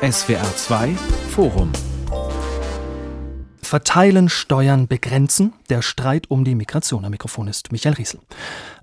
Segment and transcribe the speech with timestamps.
[0.00, 0.94] SWR 2
[1.30, 1.72] Forum
[3.60, 5.54] Verteilen, steuern, begrenzen.
[5.70, 7.04] Der Streit um die Migration.
[7.04, 8.20] Am Mikrofon ist Michael Riesel.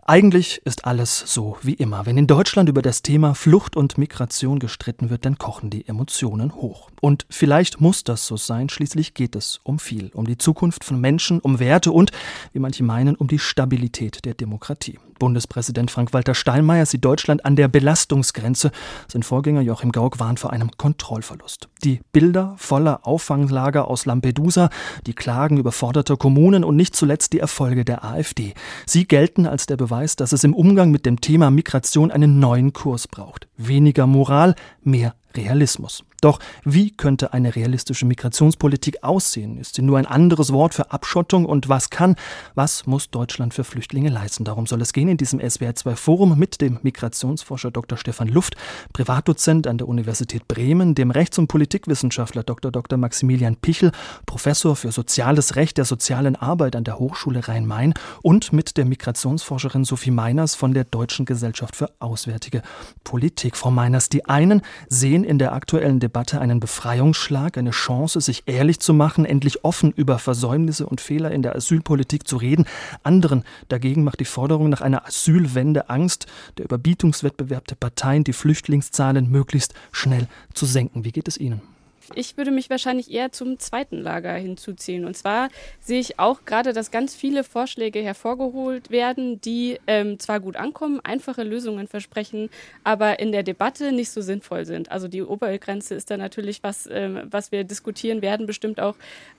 [0.07, 2.05] Eigentlich ist alles so wie immer.
[2.05, 6.53] Wenn in Deutschland über das Thema Flucht und Migration gestritten wird, dann kochen die Emotionen
[6.53, 6.91] hoch.
[7.01, 8.69] Und vielleicht muss das so sein.
[8.69, 10.11] Schließlich geht es um viel.
[10.13, 12.11] Um die Zukunft von Menschen, um Werte und,
[12.53, 14.99] wie manche meinen, um die Stabilität der Demokratie.
[15.17, 18.71] Bundespräsident Frank-Walter Steinmeier sieht Deutschland an der Belastungsgrenze.
[19.07, 21.69] Sein Vorgänger Joachim Gauck warnt vor einem Kontrollverlust.
[21.83, 24.69] Die Bilder voller Auffanglager aus Lampedusa,
[25.07, 28.53] die Klagen überforderter Kommunen und nicht zuletzt die Erfolge der AfD.
[28.85, 32.73] Sie gelten als der Beweis, dass es im Umgang mit dem Thema Migration einen neuen
[32.73, 33.47] Kurs braucht.
[33.57, 36.03] Weniger Moral, mehr Realismus.
[36.21, 39.57] Doch wie könnte eine realistische Migrationspolitik aussehen?
[39.57, 41.45] Ist sie nur ein anderes Wort für Abschottung?
[41.45, 42.15] Und was kann,
[42.55, 44.43] was muss Deutschland für Flüchtlinge leisten?
[44.43, 47.97] Darum soll es gehen in diesem SWR2 Forum mit dem Migrationsforscher Dr.
[47.97, 48.55] Stefan Luft,
[48.93, 52.71] Privatdozent an der Universität Bremen, dem Rechts- und Politikwissenschaftler Dr.
[52.71, 52.97] Dr.
[52.97, 53.91] Maximilian Pichel,
[54.25, 59.85] Professor für Soziales Recht der sozialen Arbeit an der Hochschule Rhein-Main und mit der Migrationsforscherin
[59.85, 62.61] Sophie Meiners von der Deutschen Gesellschaft für Auswärtige
[63.03, 63.57] Politik.
[63.57, 68.79] Frau Meiners, die einen sehen in der aktuellen Debatte einen Befreiungsschlag, eine Chance, sich ehrlich
[68.79, 72.65] zu machen, endlich offen über Versäumnisse und Fehler in der Asylpolitik zu reden.
[73.01, 76.27] Anderen dagegen macht die Forderung nach einer Asylwende Angst,
[76.59, 81.05] der Überbietungswettbewerb der Parteien, die Flüchtlingszahlen möglichst schnell zu senken.
[81.05, 81.74] Wie geht es Ihnen?
[82.13, 85.05] Ich würde mich wahrscheinlich eher zum zweiten Lager hinzuziehen.
[85.05, 90.39] Und zwar sehe ich auch gerade, dass ganz viele Vorschläge hervorgeholt werden, die ähm, zwar
[90.39, 92.49] gut ankommen, einfache Lösungen versprechen,
[92.83, 94.91] aber in der Debatte nicht so sinnvoll sind.
[94.91, 98.95] Also die Obergrenze ist da natürlich was, ähm, was wir diskutieren werden, bestimmt auch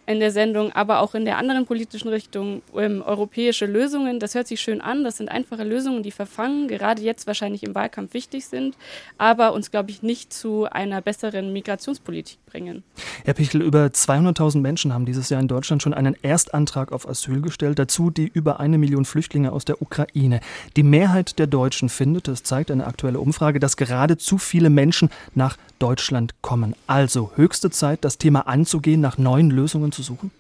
[0.07, 4.21] in der Sendung, aber auch in der anderen politischen Richtung ähm, europäische Lösungen.
[4.21, 5.05] Das hört sich schön an.
[5.05, 8.77] Das sind einfache Lösungen, die verfangen, gerade jetzt wahrscheinlich im Wahlkampf wichtig sind,
[9.19, 12.85] aber uns, glaube ich, nicht zu einer besseren Migrationspolitik bringen.
[13.25, 17.41] Herr Pichel, über 200.000 Menschen haben dieses Jahr in Deutschland schon einen Erstantrag auf Asyl
[17.41, 17.79] gestellt.
[17.79, 20.41] Dazu die über eine Million Flüchtlinge aus der Ukraine.
[20.77, 25.11] Die Mehrheit der Deutschen findet, das zeigt eine aktuelle Umfrage, dass gerade zu viele Menschen
[25.35, 26.75] nach Deutschland kommen.
[26.87, 30.31] Also höchste Zeit, das Thema anzugehen, nach neuen Lösungen zu suchen?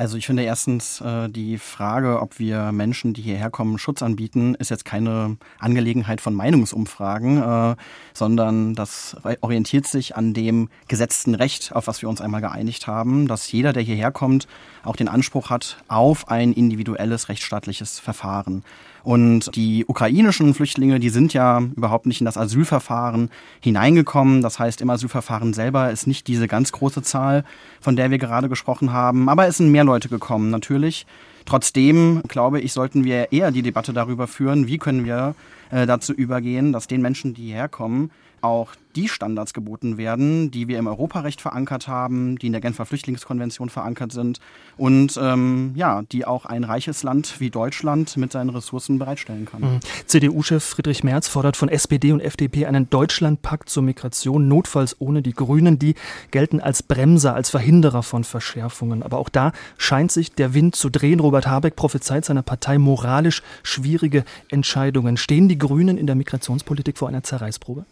[0.00, 4.54] Also ich finde erstens äh, die Frage, ob wir Menschen, die hierher kommen, Schutz anbieten,
[4.54, 7.76] ist jetzt keine Angelegenheit von Meinungsumfragen, äh,
[8.14, 13.26] sondern das orientiert sich an dem gesetzten Recht, auf was wir uns einmal geeinigt haben,
[13.26, 14.46] dass jeder, der hierher kommt,
[14.84, 18.64] auch den Anspruch hat auf ein individuelles rechtsstaatliches Verfahren.
[19.02, 23.30] Und die ukrainischen Flüchtlinge, die sind ja überhaupt nicht in das Asylverfahren
[23.60, 24.42] hineingekommen.
[24.42, 27.44] Das heißt, im Asylverfahren selber ist nicht diese ganz große Zahl,
[27.80, 29.28] von der wir gerade gesprochen haben.
[29.28, 31.06] Aber es sind mehr Leute gekommen, natürlich.
[31.46, 35.34] Trotzdem, glaube ich, sollten wir eher die Debatte darüber führen, wie können wir
[35.70, 38.10] äh, dazu übergehen, dass den Menschen, die hierher kommen,
[38.42, 42.86] auch die Standards geboten werden, die wir im Europarecht verankert haben, die in der Genfer
[42.86, 44.40] Flüchtlingskonvention verankert sind
[44.76, 49.60] und ähm, ja, die auch ein reiches Land wie Deutschland mit seinen Ressourcen bereitstellen kann.
[49.60, 49.80] Mhm.
[50.06, 55.34] CDU-Chef Friedrich Merz fordert von SPD und FDP einen Deutschlandpakt zur Migration, notfalls ohne die
[55.34, 55.78] Grünen.
[55.78, 55.94] Die
[56.30, 59.02] gelten als Bremser, als Verhinderer von Verschärfungen.
[59.02, 61.20] Aber auch da scheint sich der Wind zu drehen.
[61.20, 65.16] Robert Habeck prophezeit seiner Partei moralisch schwierige Entscheidungen.
[65.16, 67.84] Stehen die Grünen in der Migrationspolitik vor einer Zerreißprobe?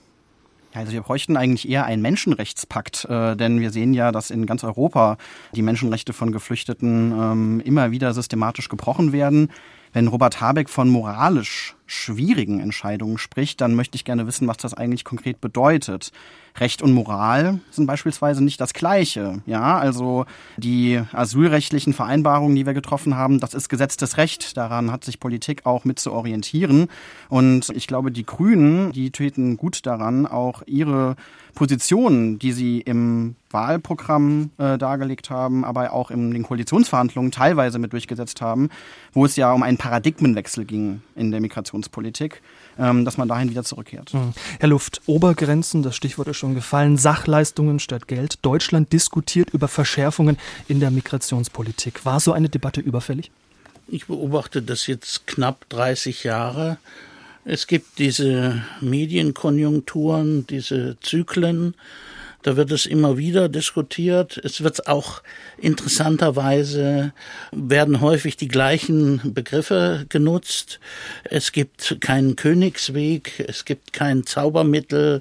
[0.78, 4.62] Also wir bräuchten eigentlich eher einen Menschenrechtspakt, äh, denn wir sehen ja, dass in ganz
[4.62, 5.16] Europa
[5.52, 9.50] die Menschenrechte von Geflüchteten ähm, immer wieder systematisch gebrochen werden.
[9.92, 14.75] Wenn Robert Habeck von moralisch schwierigen Entscheidungen spricht, dann möchte ich gerne wissen, was das
[14.75, 16.12] eigentlich konkret bedeutet.
[16.60, 19.43] Recht und Moral sind beispielsweise nicht das Gleiche.
[19.47, 20.26] Ja, also
[20.56, 24.56] die asylrechtlichen Vereinbarungen, die wir getroffen haben, das ist gesetztes Recht.
[24.56, 26.88] Daran hat sich Politik auch mit zu orientieren.
[27.28, 31.16] Und ich glaube, die Grünen, die täten gut daran, auch ihre
[31.55, 37.93] Positionen, die sie im Wahlprogramm äh, dargelegt haben, aber auch in den Koalitionsverhandlungen teilweise mit
[37.93, 38.69] durchgesetzt haben,
[39.12, 41.41] wo es ja um einen Paradigmenwechsel ging in der
[41.78, 42.42] Migrationspolitik,
[42.78, 44.12] ähm, dass man dahin wieder zurückkehrt.
[44.14, 44.32] Mhm.
[44.58, 48.38] Herr Luft, Obergrenzen, das Stichwort ist schon gefallen, Sachleistungen statt Geld.
[48.42, 50.36] Deutschland diskutiert über Verschärfungen
[50.69, 52.04] in der Migrationspolitik.
[52.04, 53.30] War so eine Debatte überfällig?
[53.88, 56.78] Ich beobachte das jetzt knapp 30 Jahre
[57.50, 61.74] es gibt diese Medienkonjunkturen, diese Zyklen.
[62.48, 64.40] Da wird es immer wieder diskutiert.
[64.42, 65.20] Es wird auch
[65.58, 67.12] interessanterweise
[67.52, 70.80] werden häufig die gleichen Begriffe genutzt.
[71.24, 75.20] Es gibt keinen Königsweg, es gibt kein Zaubermittel.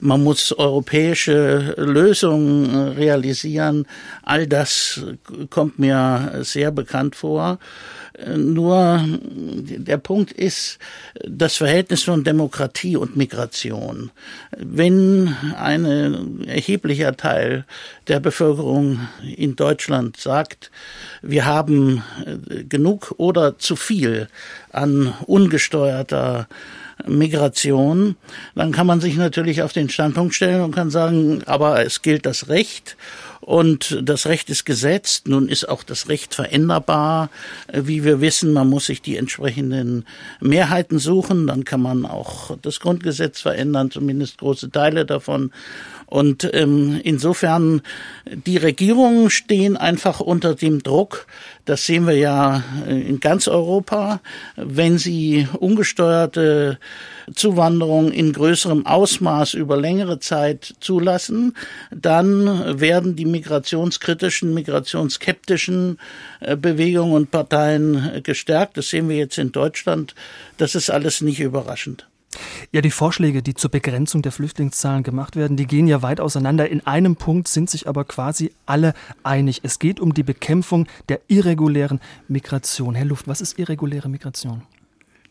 [0.00, 3.86] Man muss europäische Lösungen realisieren.
[4.22, 5.00] All das
[5.48, 7.58] kommt mir sehr bekannt vor.
[8.36, 9.04] Nur
[9.58, 10.78] der Punkt ist
[11.22, 14.10] das Verhältnis von Demokratie und Migration.
[14.56, 17.64] Wenn ein erheblicher Teil
[18.08, 19.00] der Bevölkerung
[19.36, 20.70] in Deutschland sagt,
[21.20, 22.02] wir haben
[22.68, 24.28] genug oder zu viel
[24.70, 26.48] an ungesteuerter
[27.06, 28.16] Migration,
[28.54, 32.24] dann kann man sich natürlich auf den Standpunkt stellen und kann sagen, aber es gilt
[32.24, 32.96] das Recht
[33.46, 35.28] und das Recht ist gesetzt.
[35.28, 37.30] Nun ist auch das Recht veränderbar.
[37.72, 40.04] Wie wir wissen, man muss sich die entsprechenden
[40.40, 41.46] Mehrheiten suchen.
[41.46, 45.52] Dann kann man auch das Grundgesetz verändern, zumindest große Teile davon.
[46.06, 47.82] Und ähm, insofern,
[48.24, 51.26] die Regierungen stehen einfach unter dem Druck,
[51.64, 54.20] das sehen wir ja äh, in ganz Europa,
[54.54, 56.78] wenn sie ungesteuerte
[57.34, 61.54] Zuwanderung in größerem Ausmaß über längere Zeit zulassen,
[61.90, 65.98] dann werden die migrationskritischen, migrationsskeptischen
[66.38, 68.76] äh, Bewegungen und Parteien gestärkt.
[68.76, 70.14] Das sehen wir jetzt in Deutschland.
[70.56, 72.06] Das ist alles nicht überraschend.
[72.72, 76.68] Ja, die Vorschläge, die zur Begrenzung der Flüchtlingszahlen gemacht werden, die gehen ja weit auseinander.
[76.68, 79.60] In einem Punkt sind sich aber quasi alle einig.
[79.62, 82.94] Es geht um die Bekämpfung der irregulären Migration.
[82.94, 84.62] Herr Luft, was ist irreguläre Migration?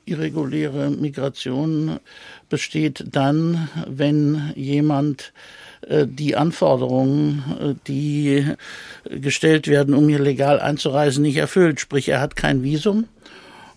[0.05, 1.99] Irreguläre Migration
[2.47, 5.33] besteht dann, wenn jemand
[5.87, 8.45] äh, die Anforderungen, äh, die
[9.09, 11.79] gestellt werden, um hier legal einzureisen, nicht erfüllt.
[11.79, 13.05] Sprich, er hat kein Visum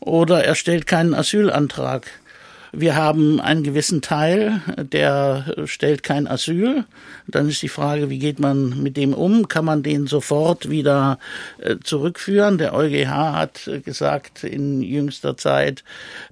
[0.00, 2.10] oder er stellt keinen Asylantrag.
[2.72, 6.84] Wir haben einen gewissen Teil, der stellt kein Asyl.
[7.26, 9.48] Dann ist die Frage, wie geht man mit dem um?
[9.48, 11.18] Kann man den sofort wieder
[11.58, 12.58] äh, zurückführen?
[12.58, 15.82] Der EuGH hat gesagt in jüngster Zeit,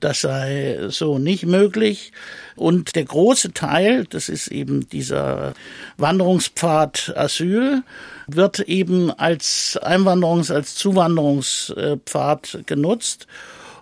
[0.00, 2.12] das sei so nicht möglich.
[2.54, 5.54] Und der große Teil, das ist eben dieser
[5.96, 7.82] Wanderungspfad Asyl,
[8.26, 13.26] wird eben als Einwanderungs-, als Zuwanderungspfad genutzt.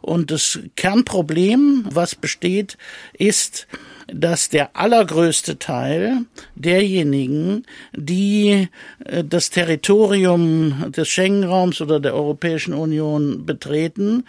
[0.04, 2.76] Und das Kernproblem, was besteht,
[3.14, 3.66] ist,
[4.06, 7.64] dass der allergrößte Teil derjenigen,
[7.96, 8.68] die
[9.06, 14.26] äh, das Territorium des Schengen-Raums oder der Europäischen Union betreten,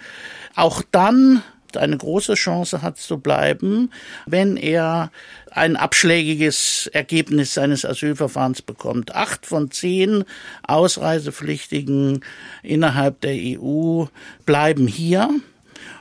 [0.56, 1.44] auch dann
[1.76, 3.92] eine große Chance hat zu bleiben,
[4.26, 5.12] wenn er
[5.52, 9.14] ein abschlägiges Ergebnis seines Asylverfahrens bekommt.
[9.14, 10.24] Acht von zehn
[10.64, 12.24] Ausreisepflichtigen
[12.64, 14.06] innerhalb der EU
[14.46, 15.30] bleiben hier.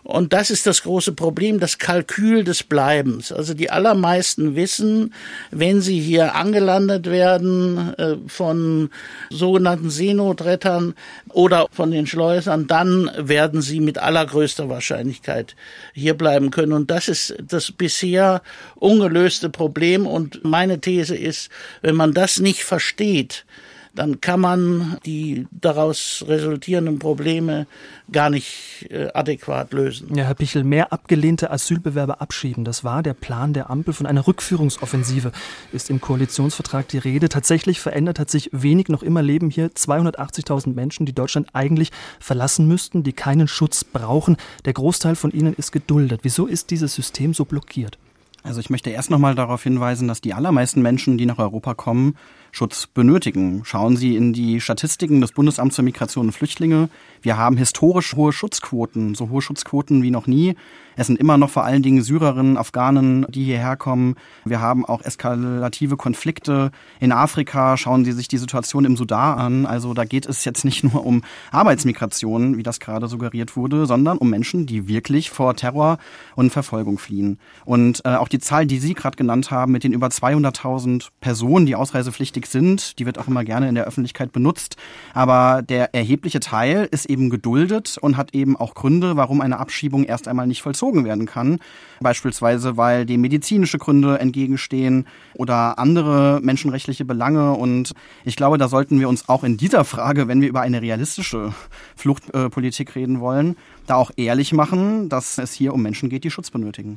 [0.05, 3.33] Und das ist das große Problem, das Kalkül des Bleibens.
[3.33, 5.15] Also die allermeisten wissen,
[5.51, 8.91] wenn sie hier angelandet werden äh, von
[9.31, 10.95] sogenannten Seenotrettern
[11.31, 15.57] oder von den Schleusern, dann werden sie mit allergrößter Wahrscheinlichkeit
[15.95, 16.75] hier bleiben können.
[16.75, 18.43] Und das ist das bisher
[18.75, 20.07] ungelöste Problem.
[20.07, 21.49] Und meine These ist,
[21.81, 23.47] wenn man das nicht versteht,
[23.95, 27.67] dann kann man die daraus resultierenden Probleme
[28.11, 30.15] gar nicht äh, adäquat lösen.
[30.15, 34.27] Ja, Herr Pichel, mehr abgelehnte Asylbewerber abschieben, das war der Plan der Ampel von einer
[34.27, 35.33] Rückführungsoffensive,
[35.73, 37.29] ist im Koalitionsvertrag die Rede.
[37.29, 42.67] Tatsächlich verändert hat sich wenig, noch immer leben hier 280.000 Menschen, die Deutschland eigentlich verlassen
[42.67, 44.37] müssten, die keinen Schutz brauchen.
[44.65, 46.21] Der Großteil von ihnen ist geduldet.
[46.23, 47.99] Wieso ist dieses System so blockiert?
[48.45, 51.73] Also ich möchte erst noch mal darauf hinweisen, dass die allermeisten Menschen, die nach Europa
[51.73, 52.15] kommen,
[52.55, 53.63] Schutz benötigen.
[53.65, 56.89] Schauen Sie in die Statistiken des Bundesamts für Migration und Flüchtlinge.
[57.21, 60.55] Wir haben historisch hohe Schutzquoten, so hohe Schutzquoten wie noch nie.
[60.95, 64.15] Es sind immer noch vor allen Dingen Syrerinnen, Afghanen, die hierher kommen.
[64.45, 67.77] Wir haben auch eskalative Konflikte in Afrika.
[67.77, 69.67] Schauen Sie sich die Situation im Sudan an.
[69.67, 74.19] Also da geht es jetzt nicht nur um Arbeitsmigration, wie das gerade suggeriert wurde, sondern
[74.19, 75.99] um Menschen, die wirklich vor Terror
[76.37, 77.41] und Verfolgung fliehen.
[77.65, 81.67] Und äh, auch die Zahl, die Sie gerade genannt haben, mit den über 200.000 Personen,
[81.67, 84.77] die ausreisepflichtig sind, die wird auch immer gerne in der Öffentlichkeit benutzt.
[85.13, 90.05] Aber der erhebliche Teil ist eben geduldet und hat eben auch Gründe, warum eine Abschiebung
[90.05, 91.59] erst einmal nicht vollzogen werden kann.
[92.01, 97.53] Beispielsweise, weil dem medizinische Gründe entgegenstehen oder andere menschenrechtliche Belange.
[97.53, 97.93] Und
[98.25, 101.55] ich glaube, da sollten wir uns auch in dieser Frage, wenn wir über eine realistische
[101.97, 106.51] Fluchtpolitik reden wollen, da auch ehrlich machen, dass es hier um Menschen geht, die Schutz
[106.51, 106.97] benötigen.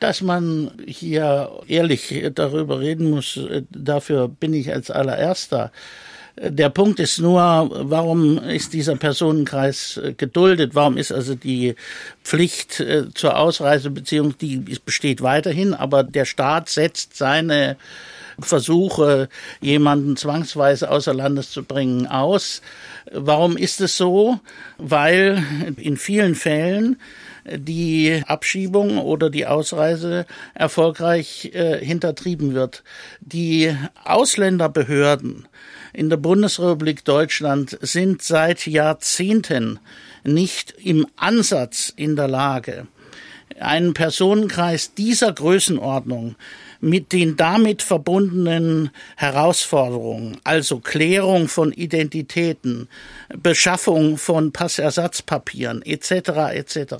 [0.00, 3.38] Dass man hier ehrlich darüber reden muss,
[3.70, 5.72] dafür bin ich als allererster.
[6.42, 10.74] Der Punkt ist nur, warum ist dieser Personenkreis äh, geduldet?
[10.74, 11.74] Warum ist also die
[12.22, 17.76] Pflicht äh, zur Ausreisebeziehung, die besteht weiterhin, aber der Staat setzt seine
[18.38, 19.28] Versuche,
[19.60, 22.62] jemanden zwangsweise außer Landes zu bringen, aus.
[23.12, 24.38] Warum ist es so?
[24.78, 25.42] Weil
[25.76, 26.96] in vielen Fällen
[27.44, 32.84] die Abschiebung oder die Ausreise erfolgreich äh, hintertrieben wird.
[33.20, 33.74] Die
[34.04, 35.48] Ausländerbehörden
[35.92, 39.80] in der Bundesrepublik Deutschland sind seit Jahrzehnten
[40.22, 42.86] nicht im Ansatz in der Lage,
[43.58, 46.36] einen Personenkreis dieser Größenordnung
[46.80, 52.88] mit den damit verbundenen Herausforderungen, also Klärung von Identitäten,
[53.36, 56.10] Beschaffung von Passersatzpapieren etc.
[56.52, 56.94] etc.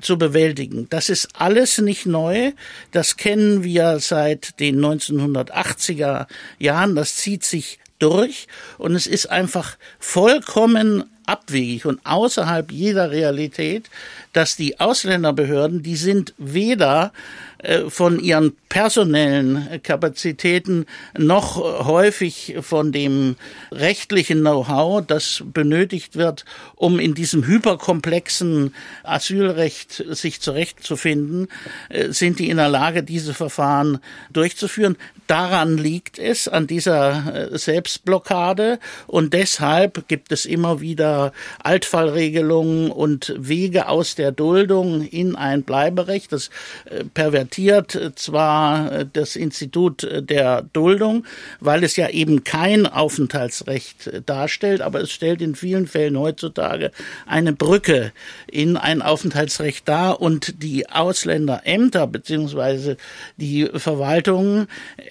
[0.00, 0.86] zu bewältigen.
[0.90, 2.52] Das ist alles nicht neu.
[2.92, 6.26] Das kennen wir seit den 1980er
[6.58, 6.94] Jahren.
[6.94, 8.46] Das zieht sich durch
[8.78, 13.90] und es ist einfach vollkommen abwegig und außerhalb jeder Realität,
[14.32, 17.12] dass die Ausländerbehörden, die sind weder
[17.58, 23.36] äh, von ihren personellen Kapazitäten noch häufig von dem
[23.72, 26.44] rechtlichen Know-how, das benötigt wird,
[26.76, 31.48] um in diesem hyperkomplexen Asylrecht sich zurechtzufinden,
[31.88, 33.98] äh, sind die in der Lage, diese Verfahren
[34.32, 34.96] durchzuführen.
[35.28, 38.78] Daran liegt es, an dieser äh, Selbstblockade.
[39.06, 46.32] Und deshalb gibt es immer wieder Altfallregelungen und Wege aus der Duldung in ein Bleiberecht.
[46.32, 46.48] Das
[46.86, 51.26] äh, pervertiert zwar äh, das Institut der Duldung,
[51.60, 56.90] weil es ja eben kein Aufenthaltsrecht darstellt, aber es stellt in vielen Fällen heutzutage
[57.26, 58.12] eine Brücke
[58.46, 62.96] in ein Aufenthaltsrecht dar und die Ausländerämter beziehungsweise
[63.36, 64.68] die Verwaltungen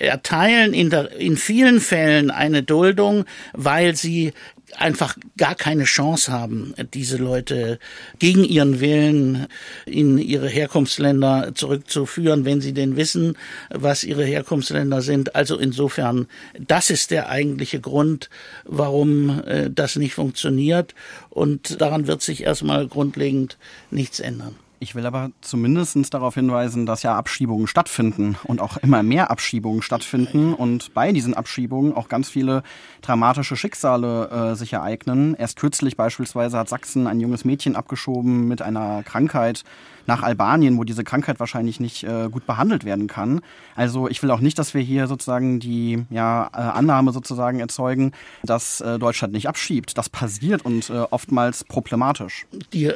[0.07, 4.33] erteilen in, der, in vielen Fällen eine Duldung, weil sie
[4.75, 7.79] einfach gar keine Chance haben, diese Leute
[8.19, 9.47] gegen ihren Willen
[9.85, 13.37] in ihre Herkunftsländer zurückzuführen, wenn sie denn wissen,
[13.69, 15.35] was ihre Herkunftsländer sind.
[15.35, 16.27] Also insofern,
[16.59, 18.29] das ist der eigentliche Grund,
[18.65, 20.93] warum äh, das nicht funktioniert.
[21.29, 23.57] Und daran wird sich erstmal grundlegend
[23.89, 24.55] nichts ändern.
[24.79, 29.81] Ich will aber zumindest darauf hinweisen, dass ja Abschiebungen stattfinden und auch immer mehr Abschiebungen
[29.81, 32.61] stattfinden und bei diesen Abschiebungen auch ganz viele
[33.01, 35.33] dramatische Schicksale äh, sich ereignen.
[35.33, 39.63] Erst kürzlich beispielsweise hat Sachsen ein junges Mädchen abgeschoben mit einer Krankheit,
[40.07, 43.41] nach Albanien, wo diese Krankheit wahrscheinlich nicht äh, gut behandelt werden kann.
[43.75, 48.13] Also ich will auch nicht, dass wir hier sozusagen die ja, äh, Annahme sozusagen erzeugen,
[48.43, 49.97] dass äh, Deutschland nicht abschiebt.
[49.97, 52.45] Das passiert und äh, oftmals problematisch.
[52.73, 52.91] Die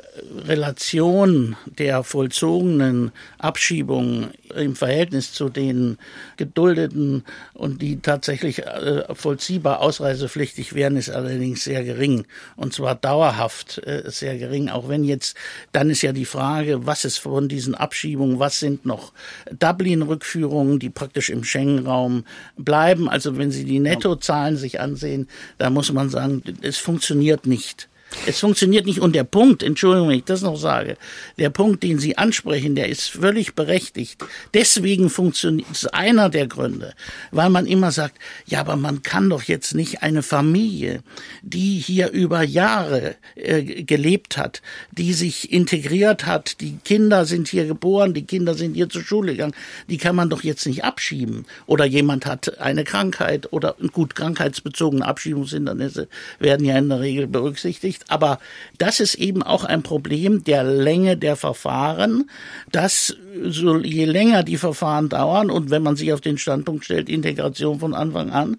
[0.46, 5.98] Relation der vollzogenen Abschiebungen im Verhältnis zu den
[6.38, 12.26] geduldeten und die tatsächlich äh, vollziehbar ausreisepflichtig wären, ist allerdings sehr gering.
[12.56, 14.70] Und zwar dauerhaft äh, sehr gering.
[14.70, 15.36] Auch wenn jetzt,
[15.72, 19.14] dann ist ja die Frage, was ist von diesen Abschiebungen, was sind noch
[19.52, 22.26] Dublin-Rückführungen, die praktisch im Schengen-Raum
[22.58, 23.10] bleiben.
[23.10, 25.28] Also wenn Sie die Nettozahlen sich ansehen,
[25.58, 27.90] da muss man sagen, es funktioniert nicht.
[28.26, 29.00] Es funktioniert nicht.
[29.00, 30.98] Und der Punkt, Entschuldigung, wenn ich das noch sage,
[31.38, 34.24] der Punkt, den Sie ansprechen, der ist völlig berechtigt.
[34.54, 36.94] Deswegen funktioniert, ist einer der Gründe,
[37.32, 41.04] weil man immer sagt, ja, aber man kann doch jetzt nicht eine Familie,
[41.42, 47.66] die hier über Jahre äh, gelebt hat, die sich integriert hat, die Kinder sind hier
[47.66, 49.56] geboren, die Kinder sind hier zur Schule gegangen,
[49.90, 51.46] die kann man doch jetzt nicht abschieben.
[51.66, 56.08] Oder jemand hat eine Krankheit oder gut, krankheitsbezogene Abschiebungshindernisse
[56.40, 58.12] werden ja in der Regel berücksichtigt nicht.
[58.12, 58.40] Aber
[58.78, 62.30] das ist eben auch ein Problem der Länge der Verfahren,
[62.72, 67.10] dass so, je länger die Verfahren dauern und wenn man sich auf den Standpunkt stellt,
[67.10, 68.58] Integration von Anfang an,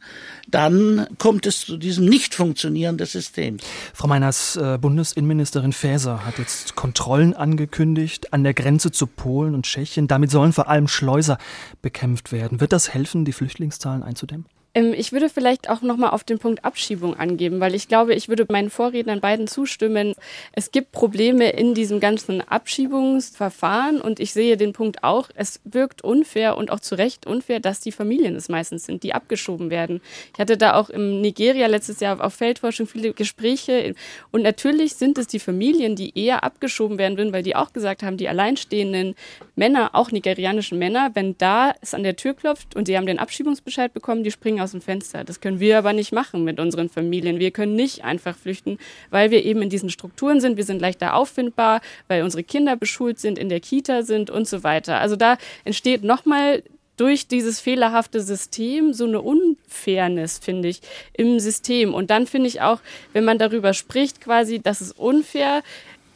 [0.48, 3.62] dann kommt es zu diesem Nicht-Funktionieren des Systems.
[3.94, 9.66] Frau Meiners, äh, Bundesinnenministerin Faeser hat jetzt Kontrollen angekündigt an der Grenze zu Polen und
[9.66, 10.08] Tschechien.
[10.08, 11.38] Damit sollen vor allem Schleuser
[11.80, 12.60] bekämpft werden.
[12.60, 14.46] Wird das helfen, die Flüchtlingszahlen einzudämmen?
[14.74, 18.28] Ähm, ich würde vielleicht auch nochmal auf den Punkt Abschiebung angeben, weil ich glaube, ich
[18.28, 20.14] würde meinen Vorrednern beiden zustimmen.
[20.52, 26.02] Es gibt Probleme in diesem ganzen Abschiebungsverfahren und ich sehe den Punkt auch, es wirkt
[26.02, 30.00] unfair und auch zu Recht unfair, dass die Familien es meistens sind, die abgeschoben werden.
[30.34, 33.94] Ich hatte da auch im Nigeria letztes Jahr auf Feldforschung viele Gespräche
[34.30, 38.02] und natürlich sind es die Familien, die eher abgeschoben werden würden, weil die auch gesagt
[38.02, 39.14] haben, die alleinstehenden
[39.54, 43.18] Männer, auch nigerianischen Männer, wenn da es an der Tür klopft und sie haben den
[43.18, 45.24] Abschiebungsbescheid bekommen, die springen aus dem Fenster.
[45.24, 47.38] Das können wir aber nicht machen mit unseren Familien.
[47.38, 48.78] Wir können nicht einfach flüchten,
[49.10, 50.56] weil wir eben in diesen Strukturen sind.
[50.56, 54.64] Wir sind leichter auffindbar, weil unsere Kinder beschult sind, in der Kita sind und so
[54.64, 54.98] weiter.
[55.00, 56.62] Also da entsteht nochmal
[56.96, 60.82] durch dieses fehlerhafte System so eine Unfairness, finde ich,
[61.14, 61.94] im System.
[61.94, 62.80] Und dann finde ich auch,
[63.12, 65.62] wenn man darüber spricht, quasi, das ist unfair,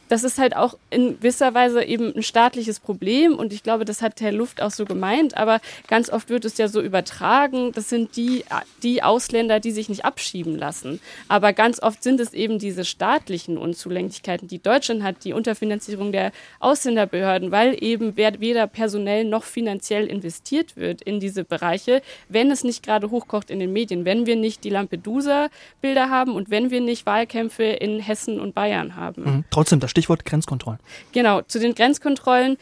[0.09, 4.03] das ist halt auch in gewisser Weise eben ein staatliches Problem und ich glaube, das
[4.03, 7.89] hat Herr Luft auch so gemeint, aber ganz oft wird es ja so übertragen, das
[7.89, 8.45] sind die,
[8.83, 11.01] die Ausländer, die sich nicht abschieben lassen.
[11.29, 16.33] Aber ganz oft sind es eben diese staatlichen Unzulänglichkeiten, die Deutschland hat, die Unterfinanzierung der
[16.61, 22.83] Ausländerbehörden, weil eben weder personell noch finanziell investiert wird in diese Bereiche, wenn es nicht
[22.83, 27.07] gerade hochkocht in den Medien, wenn wir nicht die Lampedusa-Bilder haben und wenn wir nicht
[27.07, 29.23] Wahlkämpfe in Hessen und Bayern haben.
[29.25, 29.45] Mhm.
[29.51, 30.79] Trotzdem, das Stichwort Grenzkontrollen.
[31.13, 32.59] Genau, zu den Grenzkontrollen.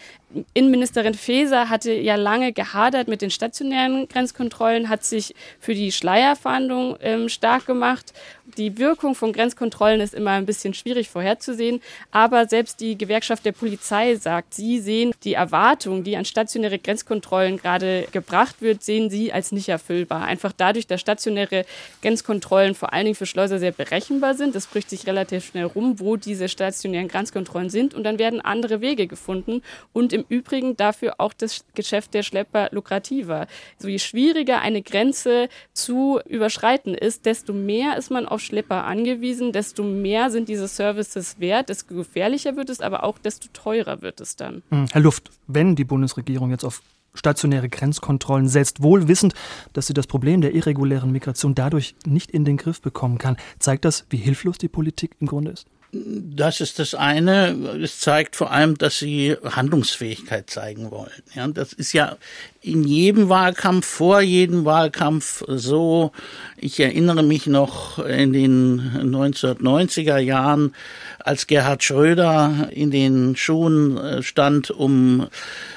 [0.53, 6.97] Innenministerin Faeser hatte ja lange gehadert mit den stationären Grenzkontrollen, hat sich für die Schleierfahndung
[7.01, 8.13] ähm, stark gemacht.
[8.57, 11.81] Die Wirkung von Grenzkontrollen ist immer ein bisschen schwierig vorherzusehen,
[12.13, 17.57] aber selbst die Gewerkschaft der Polizei sagt, sie sehen die Erwartung, die an stationäre Grenzkontrollen
[17.57, 20.25] gerade gebracht wird, sehen sie als nicht erfüllbar.
[20.25, 21.65] Einfach dadurch, dass stationäre
[22.03, 24.55] Grenzkontrollen vor allen Dingen für Schleuser sehr berechenbar sind.
[24.55, 28.81] Es bricht sich relativ schnell rum, wo diese stationären Grenzkontrollen sind und dann werden andere
[28.81, 33.49] Wege gefunden und im Übrigen dafür auch das Geschäft der Schlepper lukrativer.
[33.79, 39.53] So je schwieriger eine Grenze zu überschreiten ist, desto mehr ist man auf Schlepper angewiesen,
[39.53, 44.21] desto mehr sind diese Services wert, desto gefährlicher wird es, aber auch desto teurer wird
[44.21, 44.63] es dann.
[44.71, 46.83] Hm, Herr Luft, wenn die Bundesregierung jetzt auf
[47.15, 49.35] stationäre Grenzkontrollen setzt, wohl wissend,
[49.73, 53.85] dass sie das Problem der irregulären Migration dadurch nicht in den Griff bekommen kann, zeigt
[53.85, 55.67] das, wie hilflos die Politik im Grunde ist?
[55.97, 57.51] Das ist das eine.
[57.81, 61.23] Es zeigt vor allem, dass sie Handlungsfähigkeit zeigen wollen.
[61.35, 62.17] Ja, das ist ja
[62.61, 66.11] in jedem Wahlkampf, vor jedem Wahlkampf so.
[66.57, 70.75] Ich erinnere mich noch in den 1990er Jahren,
[71.21, 75.29] als Gerhard Schröder in den Schuhen äh, stand, um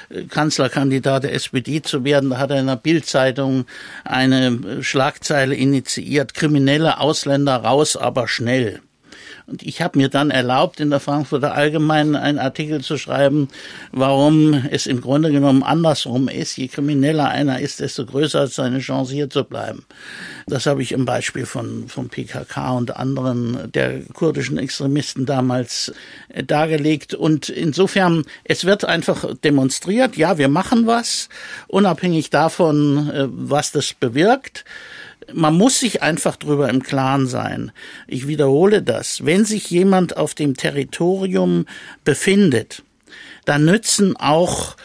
[0.08, 2.30] äh, Kanzlerkandidat der SPD zu werden.
[2.30, 3.66] Da hat er in der Bildzeitung
[4.04, 8.80] eine Schlagzeile initiiert, kriminelle Ausländer raus, aber schnell.
[9.48, 13.48] Und ich habe mir dann erlaubt, in der Frankfurter Allgemeinen einen Artikel zu schreiben,
[13.92, 16.58] warum es im Grunde genommen andersrum ist.
[16.58, 19.86] Je krimineller einer ist, desto größer ist seine Chance, hier zu bleiben.
[20.46, 25.94] Das habe ich im Beispiel von, von PKK und anderen der kurdischen Extremisten damals
[26.28, 27.14] äh, dargelegt.
[27.14, 31.30] Und insofern, es wird einfach demonstriert, ja, wir machen was,
[31.68, 34.66] unabhängig davon, äh, was das bewirkt
[35.32, 37.72] man muss sich einfach drüber im Klaren sein.
[38.06, 39.24] Ich wiederhole das.
[39.24, 41.66] Wenn sich jemand auf dem Territorium
[42.04, 42.82] befindet,
[43.44, 44.76] dann nützen auch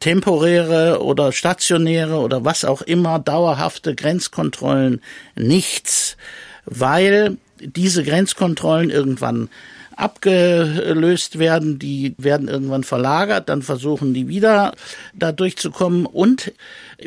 [0.00, 5.00] temporäre oder stationäre oder was auch immer dauerhafte Grenzkontrollen
[5.34, 6.16] nichts,
[6.64, 9.48] weil diese Grenzkontrollen irgendwann
[9.96, 14.74] abgelöst werden, die werden irgendwann verlagert, dann versuchen die wieder
[15.14, 16.52] da durchzukommen und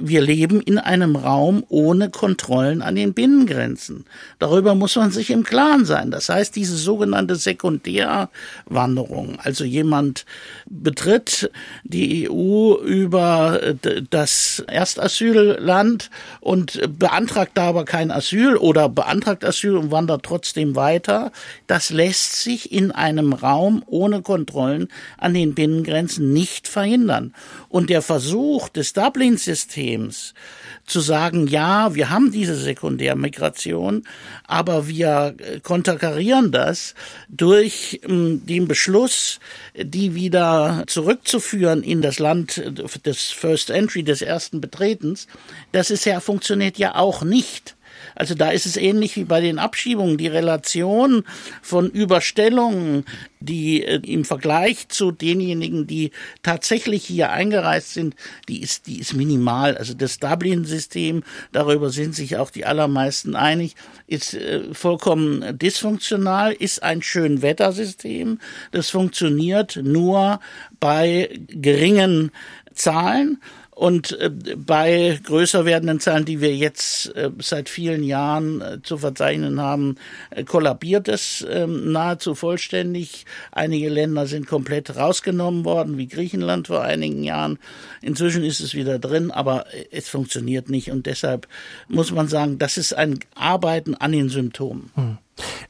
[0.02, 4.06] wir leben in einem Raum ohne Kontrollen an den Binnengrenzen.
[4.40, 6.12] Darüber muss man sich im Klaren sein.
[6.12, 10.26] Das heißt, diese sogenannte Sekundärwanderung, also jemand
[10.70, 11.52] betritt
[11.84, 13.60] die EU über
[14.10, 21.32] das Erstasylland und beantragt da aber kein Asyl oder beantragt Asyl und wandert trotzdem weiter,
[21.68, 27.34] das lässt sich in einem Raum ohne Kontrollen an den Binnengrenzen nicht verhindern.
[27.70, 30.34] Und der Versuch des Dublin-Systems
[30.86, 34.08] zu sagen, ja, wir haben diese Sekundärmigration,
[34.46, 36.96] aber wir äh, konterkarieren das
[37.28, 39.40] durch ähm, den Beschluss,
[39.76, 42.64] die wieder zurückzuführen in das Land
[43.06, 45.28] des First Entry, des ersten Betretens,
[45.74, 47.76] das ist ja, funktioniert ja auch nicht.
[48.16, 50.18] Also da ist es ähnlich wie bei den Abschiebungen.
[50.18, 51.24] Die Relation
[51.62, 53.06] von Überstellungen,
[53.40, 56.12] die äh, im Vergleich zu denjenigen, die
[56.44, 58.16] tatsächlich hier eingereist sind,
[58.48, 59.78] die ist, die ist minimal.
[59.78, 63.76] Also das Dublin-System, darüber sind sich auch die allermeisten einig,
[64.08, 68.40] ist äh, vollkommen dysfunktional, ist ein Schönwettersystem.
[68.72, 70.40] Das funktioniert nur
[70.80, 72.32] bei geringen
[72.74, 73.40] Zahlen
[73.78, 78.98] und äh, bei größer werdenden Zahlen, die wir jetzt äh, seit vielen Jahren äh, zu
[78.98, 79.96] verzeichnen haben,
[80.48, 83.28] kollabiert es ähm, nahezu vollständig.
[83.52, 87.60] Einige Länder sind komplett rausgenommen worden, wie Griechenland vor einigen Jahren.
[88.02, 90.90] Inzwischen ist es wieder drin, aber es funktioniert nicht.
[90.90, 91.48] Und deshalb
[91.88, 94.90] muss man sagen, das ist ein Arbeiten an den Symptomen.
[94.96, 95.18] Hm.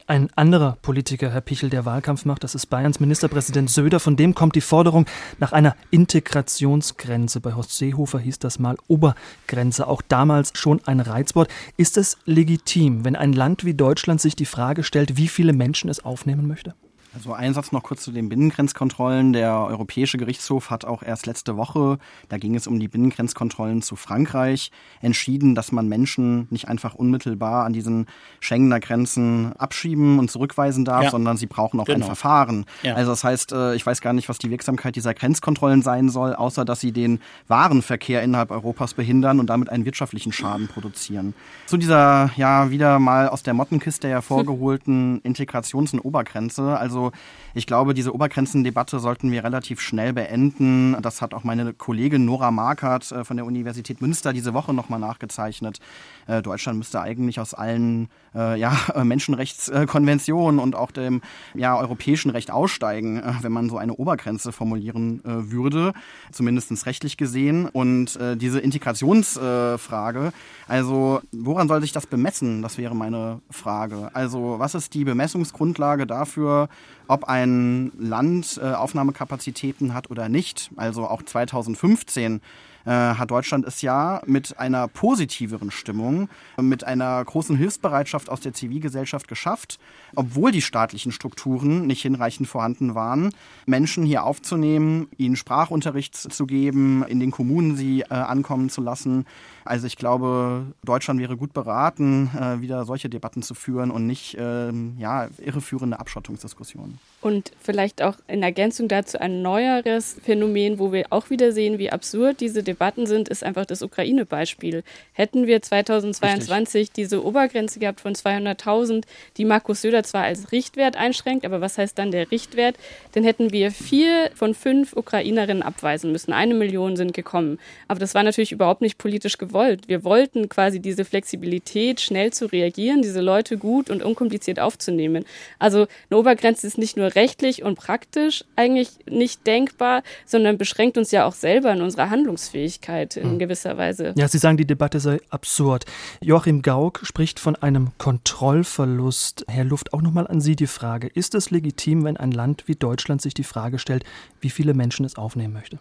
[0.06, 4.00] Ein anderer Politiker, Herr Pichel, der Wahlkampf macht, das ist Bayerns Ministerpräsident Söder.
[4.00, 5.06] Von dem kommt die Forderung
[5.38, 7.40] nach einer Integrationsgrenze.
[7.40, 9.86] Bei Horst Seehofer hieß das mal Obergrenze.
[9.86, 11.50] Auch damals schon ein Reizwort.
[11.76, 15.90] Ist es legitim, wenn ein Land wie Deutschland sich die Frage stellt, wie viele Menschen
[15.90, 16.74] es aufnehmen möchte?
[17.14, 19.32] Also ein Satz noch kurz zu den Binnengrenzkontrollen.
[19.32, 23.96] Der Europäische Gerichtshof hat auch erst letzte Woche, da ging es um die Binnengrenzkontrollen zu
[23.96, 28.06] Frankreich, entschieden, dass man Menschen nicht einfach unmittelbar an diesen
[28.40, 31.10] Schengener Grenzen abschieben und zurückweisen darf, ja.
[31.10, 31.98] sondern sie brauchen auch genau.
[31.98, 32.66] ein Verfahren.
[32.82, 32.94] Ja.
[32.94, 36.34] Also das heißt, äh, ich weiß gar nicht, was die Wirksamkeit dieser Grenzkontrollen sein soll,
[36.34, 41.34] außer dass sie den Warenverkehr innerhalb Europas behindern und damit einen wirtschaftlichen Schaden produzieren.
[41.66, 46.76] Zu dieser ja wieder mal aus der Mottenkiste hervorgeholten Integrations- und Obergrenze.
[46.78, 47.07] Also
[47.54, 50.96] ich glaube, diese Obergrenzendebatte sollten wir relativ schnell beenden.
[51.02, 55.00] Das hat auch meine Kollegin Nora Markert äh, von der Universität Münster diese Woche nochmal
[55.00, 55.78] nachgezeichnet.
[56.26, 61.20] Äh, Deutschland müsste eigentlich aus allen äh, ja, Menschenrechtskonventionen und auch dem
[61.54, 65.92] ja, europäischen Recht aussteigen, wenn man so eine Obergrenze formulieren würde,
[66.30, 67.66] zumindest rechtlich gesehen.
[67.68, 70.32] Und diese Integrationsfrage,
[70.66, 72.62] also woran soll sich das bemessen?
[72.62, 74.10] Das wäre meine Frage.
[74.12, 76.68] Also was ist die Bemessungsgrundlage dafür,
[77.08, 80.70] ob ein Land äh, Aufnahmekapazitäten hat oder nicht.
[80.76, 82.40] Also auch 2015 äh,
[82.84, 86.28] hat Deutschland es ja mit einer positiveren Stimmung,
[86.60, 89.78] mit einer großen Hilfsbereitschaft aus der Zivilgesellschaft geschafft,
[90.14, 93.30] obwohl die staatlichen Strukturen nicht hinreichend vorhanden waren,
[93.66, 99.26] Menschen hier aufzunehmen, ihnen Sprachunterricht zu geben, in den Kommunen sie äh, ankommen zu lassen.
[99.64, 104.36] Also ich glaube, Deutschland wäre gut beraten, äh, wieder solche Debatten zu führen und nicht
[104.38, 106.98] ähm, ja, irreführende Abschottungsdiskussionen.
[107.20, 111.90] Und vielleicht auch in Ergänzung dazu ein neueres Phänomen, wo wir auch wieder sehen, wie
[111.90, 114.84] absurd diese Debatten sind, ist einfach das Ukraine-Beispiel.
[115.14, 116.94] Hätten wir 2022 Richtig.
[116.94, 119.02] diese Obergrenze gehabt von 200.000,
[119.36, 122.76] die Markus Söder zwar als Richtwert einschränkt, aber was heißt dann der Richtwert?
[123.12, 126.32] Dann hätten wir vier von fünf Ukrainerinnen abweisen müssen.
[126.32, 127.58] Eine Million sind gekommen.
[127.88, 129.88] Aber das war natürlich überhaupt nicht politisch gewollt.
[129.88, 135.24] Wir wollten quasi diese Flexibilität, schnell zu reagieren, diese Leute gut und unkompliziert aufzunehmen.
[135.58, 141.10] Also eine Obergrenze ist nicht nur rechtlich und praktisch eigentlich nicht denkbar, sondern beschränkt uns
[141.10, 143.38] ja auch selber in unserer Handlungsfähigkeit in hm.
[143.38, 144.14] gewisser Weise.
[144.16, 145.84] Ja, Sie sagen, die Debatte sei absurd.
[146.20, 149.44] Joachim Gauck spricht von einem Kontrollverlust.
[149.48, 151.08] Herr Luft, auch nochmal an Sie die Frage.
[151.08, 154.04] Ist es legitim, wenn ein Land wie Deutschland sich die Frage stellt,
[154.40, 155.78] wie viele Menschen es aufnehmen möchte?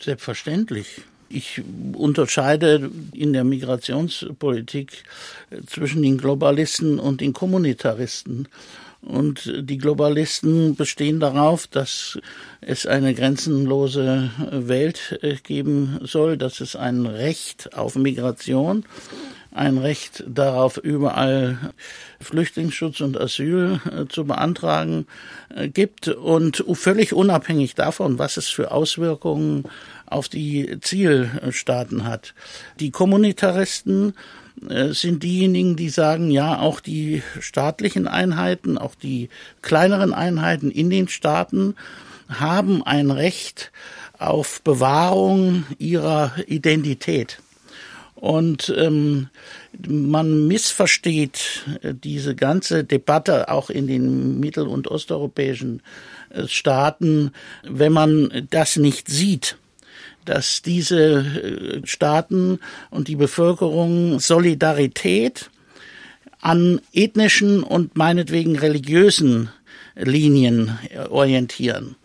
[0.00, 1.02] Selbstverständlich.
[1.28, 1.62] Ich
[1.94, 5.04] unterscheide in der Migrationspolitik
[5.66, 8.48] zwischen den Globalisten und den Kommunitaristen.
[9.04, 12.18] Und die Globalisten bestehen darauf, dass
[12.62, 18.86] es eine grenzenlose Welt äh, geben soll, dass es ein Recht auf Migration,
[19.50, 21.74] ein Recht darauf, überall
[22.18, 25.06] Flüchtlingsschutz und Asyl äh, zu beantragen
[25.54, 29.64] äh, gibt und völlig unabhängig davon, was es für Auswirkungen
[30.06, 32.32] auf die Zielstaaten hat.
[32.80, 34.14] Die Kommunitaristen
[34.90, 39.28] sind diejenigen, die sagen, ja, auch die staatlichen Einheiten, auch die
[39.62, 41.74] kleineren Einheiten in den Staaten
[42.28, 43.72] haben ein Recht
[44.18, 47.40] auf Bewahrung ihrer Identität.
[48.14, 49.28] Und ähm,
[49.86, 55.82] man missversteht äh, diese ganze Debatte auch in den mittel- und osteuropäischen
[56.30, 57.32] äh, Staaten,
[57.64, 59.58] wenn man das nicht sieht
[60.24, 62.58] dass diese äh, Staaten
[62.90, 65.50] und die Bevölkerung Solidarität
[66.40, 69.48] an ethnischen und meinetwegen religiösen
[69.96, 71.96] Linien äh, orientieren.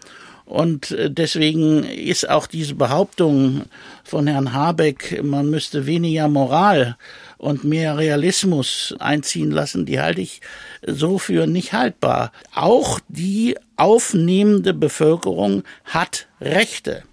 [0.49, 3.65] Und äh, deswegen ist auch diese Behauptung
[4.03, 6.97] von Herrn Habeck, man müsste weniger Moral
[7.37, 10.41] und mehr Realismus einziehen lassen, die halte ich
[10.85, 12.31] so für nicht haltbar.
[12.55, 17.03] Auch die aufnehmende Bevölkerung hat Rechte.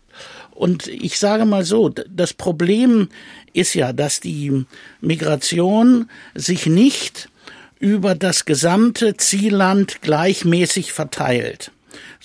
[0.57, 3.09] Und ich sage mal so, das Problem
[3.53, 4.65] ist ja, dass die
[5.01, 7.29] Migration sich nicht
[7.79, 11.71] über das gesamte Zielland gleichmäßig verteilt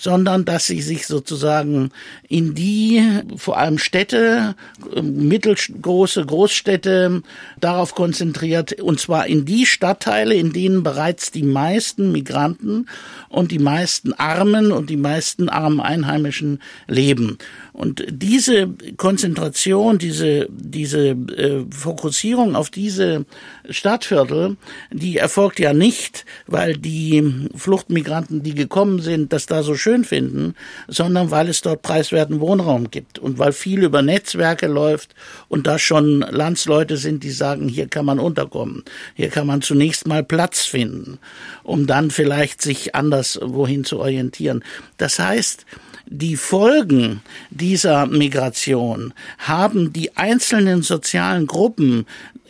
[0.02, 1.90] sondern dass sie sich sozusagen
[2.28, 4.56] in die, vor allem Städte,
[5.00, 7.22] mittelgroße Großstädte,
[7.60, 12.88] darauf konzentriert, und zwar in die Stadtteile, in denen bereits die meisten Migranten
[13.28, 17.38] und die meisten Armen und die meisten armen Einheimischen leben.
[17.72, 23.24] Und diese Konzentration, diese, diese äh, Fokussierung auf diese
[23.70, 24.56] Stadtviertel,
[24.90, 30.54] die erfolgt ja nicht, weil die Fluchtmigranten, die gekommen sind, das da so schön finden,
[30.88, 35.14] sondern weil es dort preiswerten Wohnraum gibt und weil viel über Netzwerke läuft
[35.48, 38.82] und da schon Landsleute sind, die sagen, hier kann man unterkommen,
[39.14, 41.18] hier kann man zunächst mal Platz finden,
[41.62, 44.64] um dann vielleicht sich anders wohin zu orientieren.
[44.96, 45.66] Das heißt,
[46.06, 52.06] die Folgen dieser Migration haben die einzelnen sozialen Gruppen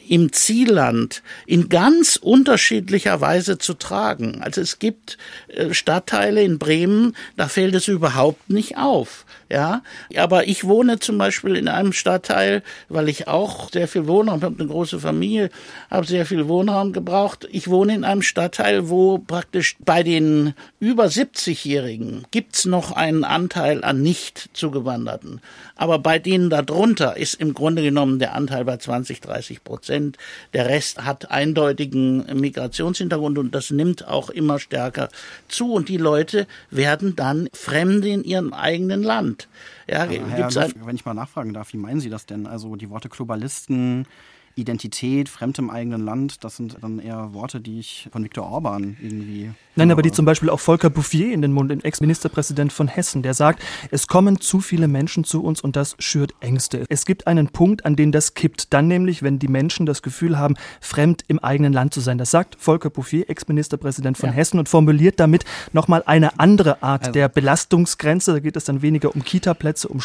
[0.08, 4.42] im Zielland in ganz unterschiedlicher Weise zu tragen.
[4.42, 9.24] Also es gibt äh, Stadtteile in Bremen, da fällt es überhaupt nicht auf.
[9.52, 9.82] Ja,
[10.16, 14.58] aber ich wohne zum Beispiel in einem Stadtteil, weil ich auch sehr viel Wohnraum habe,
[14.58, 15.50] eine große Familie,
[15.90, 17.46] habe sehr viel Wohnraum gebraucht.
[17.52, 23.84] Ich wohne in einem Stadtteil, wo praktisch bei den über 70-Jährigen gibt's noch einen Anteil
[23.84, 25.42] an nicht zugewanderten.
[25.76, 30.16] Aber bei denen darunter ist im Grunde genommen der Anteil bei 20, 30 Prozent.
[30.54, 35.10] Der Rest hat eindeutigen Migrationshintergrund und das nimmt auch immer stärker
[35.48, 35.74] zu.
[35.74, 39.41] Und die Leute werden dann Fremde in ihrem eigenen Land.
[39.88, 42.46] Ja, Herr Luft, wenn ich mal nachfragen darf, wie meinen Sie das denn?
[42.46, 44.06] Also die Worte Globalisten,
[44.54, 48.96] Identität, Fremd im eigenen Land, das sind dann eher Worte, die ich von Viktor Orban
[49.00, 49.50] irgendwie.
[49.74, 53.22] Nein, aber die zum Beispiel auch Volker Bouffier in den Mund, den Ex-Ministerpräsident von Hessen,
[53.22, 56.84] der sagt, es kommen zu viele Menschen zu uns und das schürt Ängste.
[56.90, 58.74] Es gibt einen Punkt, an dem das kippt.
[58.74, 62.18] Dann nämlich, wenn die Menschen das Gefühl haben, fremd im eigenen Land zu sein.
[62.18, 64.34] Das sagt Volker Bouffier, Ex-Ministerpräsident von ja.
[64.34, 67.12] Hessen und formuliert damit nochmal eine andere Art also.
[67.12, 68.32] der Belastungsgrenze.
[68.32, 70.00] Da geht es dann weniger um Kita-Plätze, um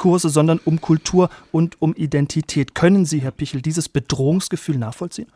[0.00, 2.74] Sprachkurse, sondern um Kultur und um Identität.
[2.74, 5.28] Können Sie, Herr Pichel, dieses Bedrohungsgefühl nachvollziehen?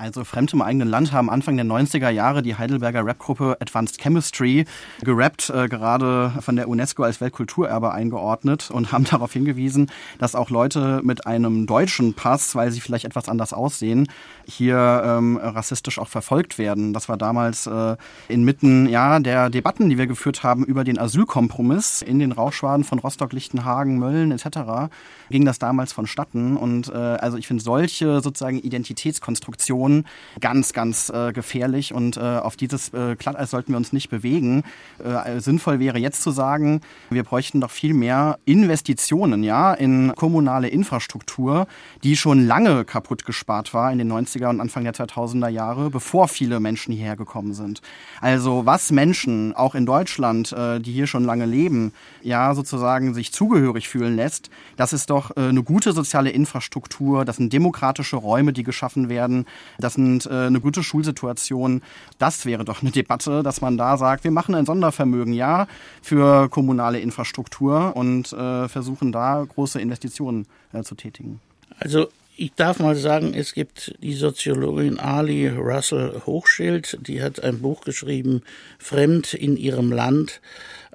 [0.00, 4.64] Also Fremd im eigenen Land haben Anfang der 90er Jahre die Heidelberger Rapgruppe Advanced Chemistry
[5.02, 10.48] gerappt, äh, gerade von der UNESCO als Weltkulturerbe eingeordnet und haben darauf hingewiesen, dass auch
[10.48, 14.08] Leute mit einem deutschen Pass, weil sie vielleicht etwas anders aussehen,
[14.46, 16.94] hier ähm, rassistisch auch verfolgt werden.
[16.94, 17.96] Das war damals äh,
[18.28, 23.00] inmitten ja, der Debatten, die wir geführt haben über den Asylkompromiss in den Rauchschwaden von
[23.00, 24.88] Rostock, Lichtenhagen, Mölln etc.
[25.28, 26.56] ging das damals vonstatten.
[26.56, 30.04] Und äh, also ich finde solche sozusagen Identitätskonstruktionen Situation
[30.40, 34.62] ganz, ganz äh, gefährlich und äh, auf dieses äh, Glatteis sollten wir uns nicht bewegen.
[35.02, 40.68] Äh, sinnvoll wäre jetzt zu sagen, wir bräuchten doch viel mehr Investitionen ja, in kommunale
[40.68, 41.66] Infrastruktur,
[42.02, 46.28] die schon lange kaputt gespart war in den 90er und Anfang der 2000er Jahre, bevor
[46.28, 47.82] viele Menschen hierher gekommen sind.
[48.20, 53.32] Also was Menschen auch in Deutschland, äh, die hier schon lange leben, ja sozusagen sich
[53.32, 58.52] zugehörig fühlen lässt, das ist doch äh, eine gute soziale Infrastruktur, das sind demokratische Räume,
[58.52, 59.46] die geschaffen werden,
[59.80, 61.82] das sind äh, eine gute Schulsituation.
[62.18, 65.66] Das wäre doch eine Debatte, dass man da sagt, wir machen ein Sondervermögen, ja,
[66.02, 71.40] für kommunale Infrastruktur und äh, versuchen da große Investitionen äh, zu tätigen.
[71.78, 77.60] Also ich darf mal sagen, es gibt die Soziologin Ali Russell Hochschild, die hat ein
[77.60, 78.40] Buch geschrieben,
[78.78, 80.40] Fremd in ihrem Land,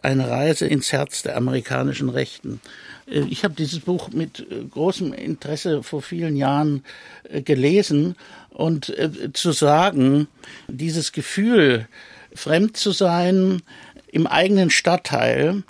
[0.01, 2.61] eine Reise ins Herz der amerikanischen Rechten.
[3.07, 6.83] Äh, ich habe dieses Buch mit äh, großem Interesse vor vielen Jahren
[7.29, 8.15] äh, gelesen
[8.55, 8.93] und
[9.33, 10.27] zu sagen,
[10.67, 11.87] dieses Gefühl,
[12.33, 13.61] fremd zu sein
[14.11, 15.63] im eigenen Stadtteil,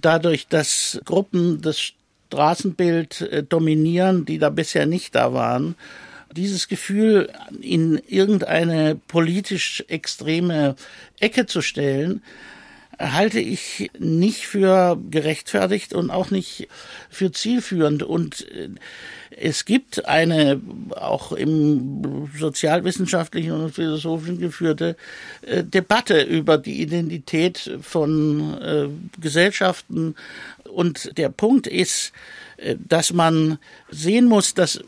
[0.00, 1.92] dadurch, dass Gruppen das
[2.28, 5.74] Straßenbild dominieren, die da bisher nicht da waren,
[6.36, 10.76] dieses Gefühl in irgendeine politisch extreme
[11.18, 12.22] Ecke zu stellen,
[13.00, 16.68] halte ich nicht für gerechtfertigt und auch nicht
[17.08, 18.02] für zielführend.
[18.02, 18.68] Und äh,
[19.30, 20.60] es gibt eine
[20.96, 24.96] auch im sozialwissenschaftlichen und philosophischen geführte
[25.42, 28.88] äh, Debatte über die Identität von äh,
[29.20, 30.14] Gesellschaften.
[30.64, 32.12] Und der Punkt ist,
[32.88, 33.58] dass man
[33.90, 34.80] sehen muss, dass,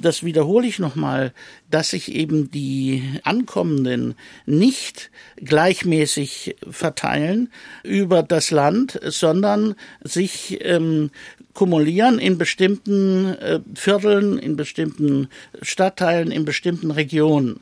[0.00, 1.32] das wiederhole ich nochmal,
[1.70, 7.50] dass sich eben die Ankommenden nicht gleichmäßig verteilen
[7.82, 11.10] über das Land, sondern sich ähm,
[11.54, 15.28] kumulieren in bestimmten äh, Vierteln, in bestimmten
[15.62, 17.60] Stadtteilen, in bestimmten Regionen.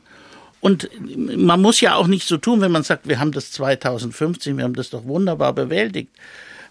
[0.61, 4.57] Und man muss ja auch nicht so tun, wenn man sagt, wir haben das 2015,
[4.57, 6.09] wir haben das doch wunderbar bewältigt.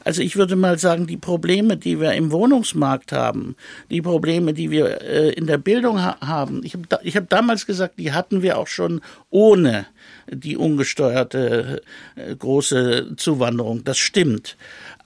[0.05, 3.57] Also ich würde mal sagen, die Probleme, die wir im Wohnungsmarkt haben,
[3.91, 7.67] die Probleme, die wir äh, in der Bildung ha haben, ich habe da, hab damals
[7.67, 9.87] gesagt, die hatten wir auch schon ohne
[10.31, 11.83] die ungesteuerte
[12.17, 13.85] äh, große Zuwanderung.
[13.85, 14.57] Das stimmt.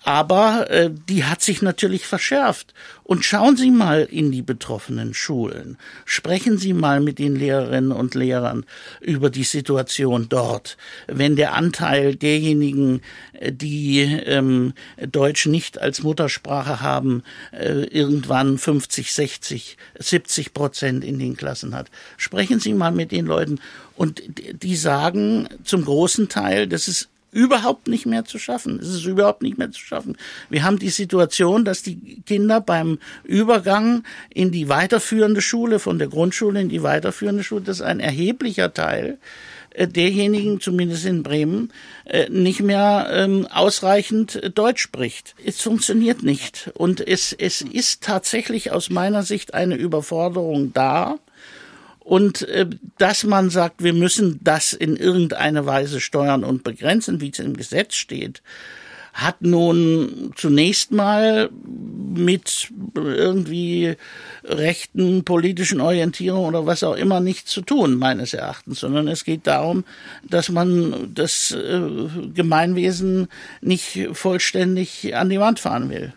[0.04, 2.72] Aber äh, die hat sich natürlich verschärft.
[3.02, 5.76] Und schauen Sie mal in die betroffenen Schulen.
[6.04, 8.64] Sprechen Sie mal mit den Lehrerinnen und Lehrern
[9.00, 10.76] über die Situation dort.
[11.06, 13.00] Wenn der Anteil derjenigen,
[13.32, 14.74] äh, die ähm,
[15.11, 21.90] Deutsch nicht als Muttersprache haben, äh, irgendwann 50, 60, 70 Prozent in den Klassen hat.
[22.16, 23.58] Sprechen Sie mal mit den Leuten.
[23.96, 24.22] Und
[24.62, 28.79] die sagen zum großen Teil, das ist überhaupt nicht mehr zu schaffen.
[28.81, 30.17] Es ist überhaupt nicht mehr zu schaffen.
[30.49, 36.09] Wir haben die Situation, dass die Kinder beim Übergang in die weiterführende Schule, von der
[36.09, 39.19] Grundschule in die weiterführende Schule, das ist ein erheblicher Teil
[39.71, 41.73] äh, derjenigen, zumindest in Bremen,
[42.05, 45.35] äh, nicht mehr ähm, ausreichend Deutsch spricht.
[45.45, 46.71] Es funktioniert nicht.
[46.75, 51.19] Und es, es ist tatsächlich aus meiner Sicht eine Überforderung da,
[52.09, 52.64] Und äh,
[52.97, 57.55] dass man sagt, wir müssen das in irgendeiner Weise steuern und begrenzen, wie es im
[57.55, 58.40] Gesetz steht,
[59.12, 63.97] hat nun zunächst mal mit irgendwie
[64.42, 69.47] rechten politischen Orientierung oder was auch immer nichts zu tun, meines Erachtens, sondern es geht
[69.47, 69.85] darum,
[70.23, 71.81] dass man das äh,
[72.33, 73.29] Gemeinwesen
[73.61, 76.14] nicht vollständig an die Wand fahren will.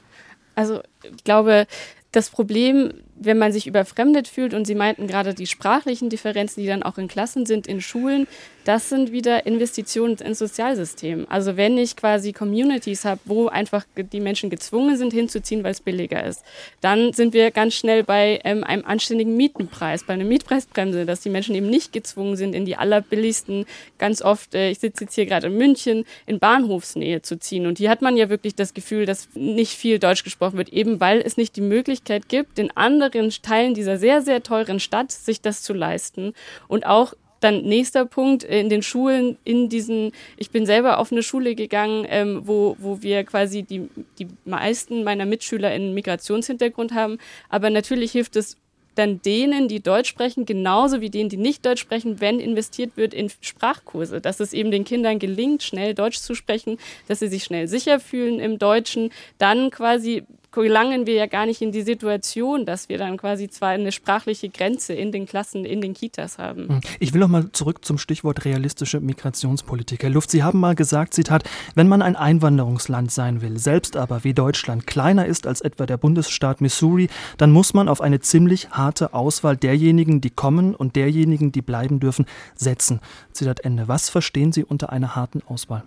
[0.56, 1.68] Also ich glaube,
[2.14, 6.68] das Problem wenn man sich überfremdet fühlt und Sie meinten gerade die sprachlichen Differenzen, die
[6.68, 8.28] dann auch in Klassen sind, in Schulen,
[8.64, 11.26] das sind wieder Investitionen ins Sozialsystem.
[11.30, 15.82] Also wenn ich quasi Communities habe, wo einfach die Menschen gezwungen sind hinzuziehen, weil es
[15.82, 16.44] billiger ist,
[16.82, 21.30] dann sind wir ganz schnell bei ähm, einem anständigen Mietenpreis, bei einer Mietpreisbremse, dass die
[21.30, 23.66] Menschen eben nicht gezwungen sind, in die allerbilligsten,
[23.98, 27.66] ganz oft, äh, ich sitze jetzt hier gerade in München, in Bahnhofsnähe zu ziehen.
[27.66, 31.00] Und hier hat man ja wirklich das Gefühl, dass nicht viel Deutsch gesprochen wird, eben
[31.00, 35.42] weil es nicht die Möglichkeit gibt, in anderen Teilen dieser sehr, sehr teuren Stadt sich
[35.42, 36.34] das zu leisten
[36.68, 41.24] und auch dann nächster Punkt in den Schulen, in diesen, ich bin selber auf eine
[41.24, 47.18] Schule gegangen, ähm, wo, wo wir quasi die, die meisten meiner Mitschüler einen Migrationshintergrund haben.
[47.50, 48.58] Aber natürlich hilft es
[48.96, 53.14] dann denen, die Deutsch sprechen, genauso wie denen, die nicht Deutsch sprechen, wenn investiert wird
[53.14, 56.78] in Sprachkurse, dass es eben den Kindern gelingt, schnell Deutsch zu sprechen,
[57.08, 61.62] dass sie sich schnell sicher fühlen im Deutschen, dann quasi gelangen wir ja gar nicht
[61.62, 65.82] in die Situation, dass wir dann quasi zwar eine sprachliche Grenze in den Klassen, in
[65.82, 66.68] den Kitas haben.
[66.68, 66.82] Hm.
[67.00, 70.04] Ich will noch mal zurück zum Stichwort realistische Migrationspolitik.
[70.04, 71.44] Herr Luft, Sie haben mal gesagt, Zitat,
[71.76, 75.98] wenn man ein Einwanderungsland sein will, selbst aber wie Deutschland kleiner ist als etwa der
[75.98, 81.52] Bundesstaat Missouri, dann muss man auf eine ziemlich harte Auswahl derjenigen, die kommen und derjenigen,
[81.52, 83.00] die bleiben dürfen, setzen.
[83.32, 83.88] Zitat Ende.
[83.88, 85.84] Was verstehen Sie unter einer harten Auswahl?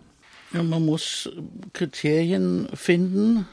[0.62, 1.28] Man muss
[1.72, 3.48] Kriterien finden,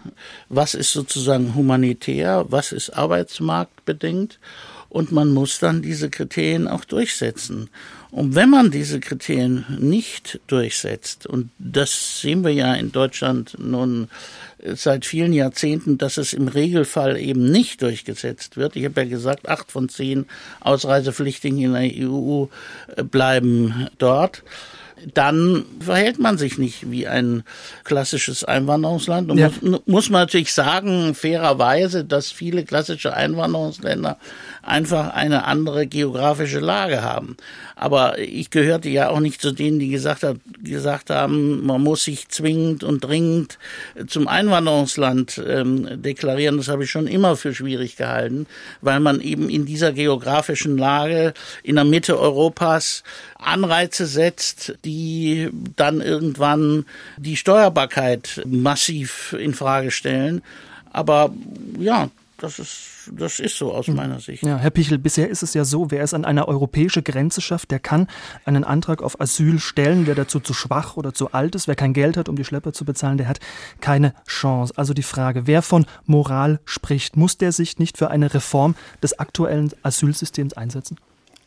[0.50, 4.40] was ist sozusagen humanitär, was ist arbeitsmarktbedingt
[4.90, 7.70] und man muss dann diese Kriterien auch durchsetzen.
[8.12, 14.10] Und wenn man diese Kriterien nicht durchsetzt, und das sehen wir ja in Deutschland nun
[14.62, 18.76] seit vielen Jahrzehnten, dass es im Regelfall eben nicht durchgesetzt wird.
[18.76, 20.26] Ich habe ja gesagt, acht von zehn
[20.60, 22.48] Ausreisepflichtigen in der EU
[23.10, 24.44] bleiben dort
[25.14, 27.44] dann verhält man sich nicht wie ein
[27.84, 29.32] klassisches Einwanderungsland.
[29.32, 29.52] Und ja.
[29.62, 34.18] muss, muss man natürlich sagen, fairerweise, dass viele klassische Einwanderungsländer
[34.64, 37.38] einfach eine andere geografische Lage haben.
[37.76, 42.04] Aber ich gehörte ja auch nicht zu denen, die gesagt, hat, gesagt haben, man muss
[42.04, 43.58] sich zwingend und dringend
[44.08, 46.58] zum Einwanderungsland ähm, deklarieren.
[46.58, 48.46] Das habe ich schon immer für schwierig gehalten,
[48.82, 53.04] weil man eben in dieser geografischen Lage in der Mitte Europas
[53.38, 56.86] Anreize setzt, die dann irgendwann
[57.18, 60.44] die Steuerbarkeit massiv in Frage stellen.
[60.94, 61.34] Aber
[61.80, 62.10] ja,
[62.42, 63.96] das ist das ist so aus hm.
[63.96, 64.44] meiner Sicht.
[64.44, 67.72] Ja, Herr Pichel, bisher ist es ja so, wer es an eine europäische Grenze schafft,
[67.72, 68.08] der kann
[68.46, 70.08] einen Antrag auf Asyl stellen.
[70.08, 72.74] Wer dazu zu schwach oder zu alt ist, wer kein Geld hat, um die Schlepper
[72.74, 73.40] zu bezahlen, der hat
[73.80, 74.74] keine Chance.
[74.76, 79.18] Also die Frage, wer von Moral spricht, muss der sich nicht für eine Reform des
[79.20, 80.98] aktuellen Asylsystems einsetzen?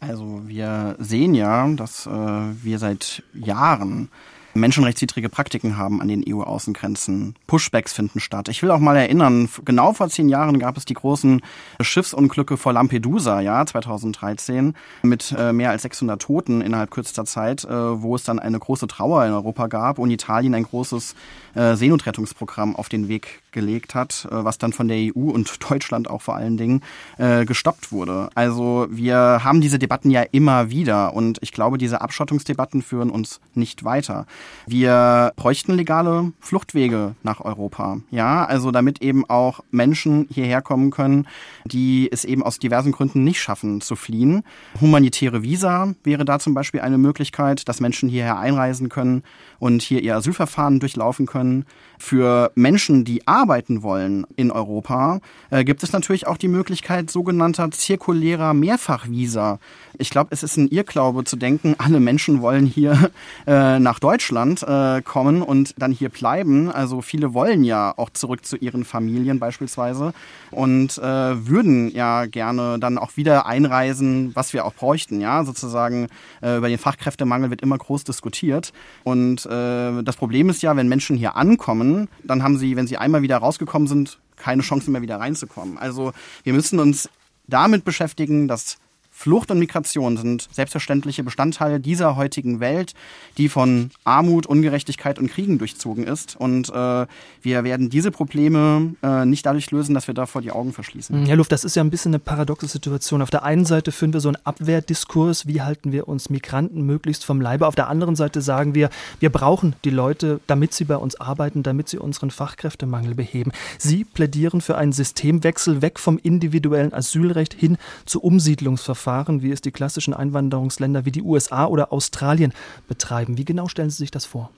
[0.01, 4.11] Also wir sehen ja, dass äh, wir seit Jahren
[4.55, 7.35] menschenrechtswidrige Praktiken haben an den EU-Außengrenzen.
[7.47, 8.49] Pushbacks finden statt.
[8.49, 11.43] Ich will auch mal erinnern, genau vor zehn Jahren gab es die großen
[11.81, 17.71] Schiffsunglücke vor Lampedusa, ja, 2013, mit äh, mehr als 600 Toten innerhalb kürzester Zeit, äh,
[17.71, 21.15] wo es dann eine große Trauer in Europa gab und Italien ein großes
[21.55, 26.11] äh, Seenotrettungsprogramm auf den Weg gelegt hat, äh, was dann von der EU und Deutschland
[26.11, 26.83] auch vor allen Dingen
[27.19, 28.29] äh, gestoppt wurde.
[28.35, 33.41] Also wir haben diese Debatten ja immer wieder und ich glaube, diese Abschottungsdebatten führen uns
[33.55, 34.27] nicht weiter.
[34.67, 41.27] Wir bräuchten legale Fluchtwege nach Europa, ja, also damit eben auch Menschen hierher kommen können,
[41.65, 44.43] die es eben aus diversen Gründen nicht schaffen zu fliehen.
[44.81, 49.23] Humanitäre Visa wäre da zum Beispiel eine Möglichkeit, dass Menschen hierher einreisen können
[49.59, 51.67] und hier ihr Asylverfahren durchlaufen können.
[52.05, 57.71] Für Menschen, die arbeiten wollen in Europa, äh, gibt es natürlich auch die Möglichkeit sogenannter
[57.71, 59.59] zirkulärer Mehrfachvisa.
[59.97, 63.11] Ich glaube, es ist ein Irrglaube zu denken, alle Menschen wollen hier
[63.47, 66.71] äh, nach Deutschland äh, kommen und dann hier bleiben.
[66.71, 70.13] Also viele wollen ja auch zurück zu ihren Familien beispielsweise
[70.51, 75.23] und äh, würden ja gerne dann auch wieder einreisen, was wir auch bräuchten.
[75.23, 76.09] Ja, sozusagen
[76.43, 80.89] äh, über den Fachkräftemangel wird immer groß diskutiert und äh, das Problem ist ja, wenn
[80.89, 85.03] Menschen hier ankommen, dann haben sie, wenn sie einmal wieder rausgekommen sind, keine Chance mehr
[85.03, 85.79] wieder reinzukommen.
[85.79, 87.09] Also wir müssen uns
[87.47, 88.79] damit beschäftigen, dass
[89.17, 92.95] Flucht und Migration sind selbstverständliche Bestandteile dieser heutigen Welt,
[93.39, 96.35] die von Armut, Ungerechtigkeit und Kriegen durchzogen ist.
[96.37, 97.07] Und äh,
[97.41, 101.17] wir werden diese Probleme äh, nicht dadurch lösen, dass wir davor die Augen verschließen.
[101.17, 103.23] Hm, Herr Luft, das ist ja ein bisschen eine paradoxe Situation.
[103.23, 107.25] Auf der einen Seite führen wir so einen Abwehrdiskurs, wie halten wir uns Migranten möglichst
[107.25, 107.69] vom Leibe.
[107.69, 111.63] Auf der anderen Seite sagen wir, wir brauchen die Leute, damit sie bei uns arbeiten,
[111.63, 113.53] damit sie unseren Fachkräftemangel beheben.
[113.79, 119.04] Sie plädieren für einen Systemwechsel weg vom individuellen Asylrecht hin zu Umsiedlungsverfahren,
[119.43, 122.53] wie es die klassischen Einwanderungsländer wie die USA oder Australien
[122.89, 123.39] betreiben.
[123.39, 124.51] Wie genau stellen Sie sich das vor?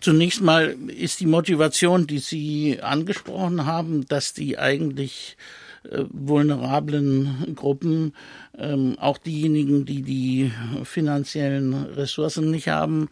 [0.00, 5.36] Zunächst mal ist die Motivation, die Sie angesprochen haben, dass die eigentlich
[5.84, 8.14] äh, vulnerablen Gruppen,
[8.58, 10.52] ähm, auch diejenigen, die die
[10.84, 13.08] finanziellen Ressourcen nicht haben,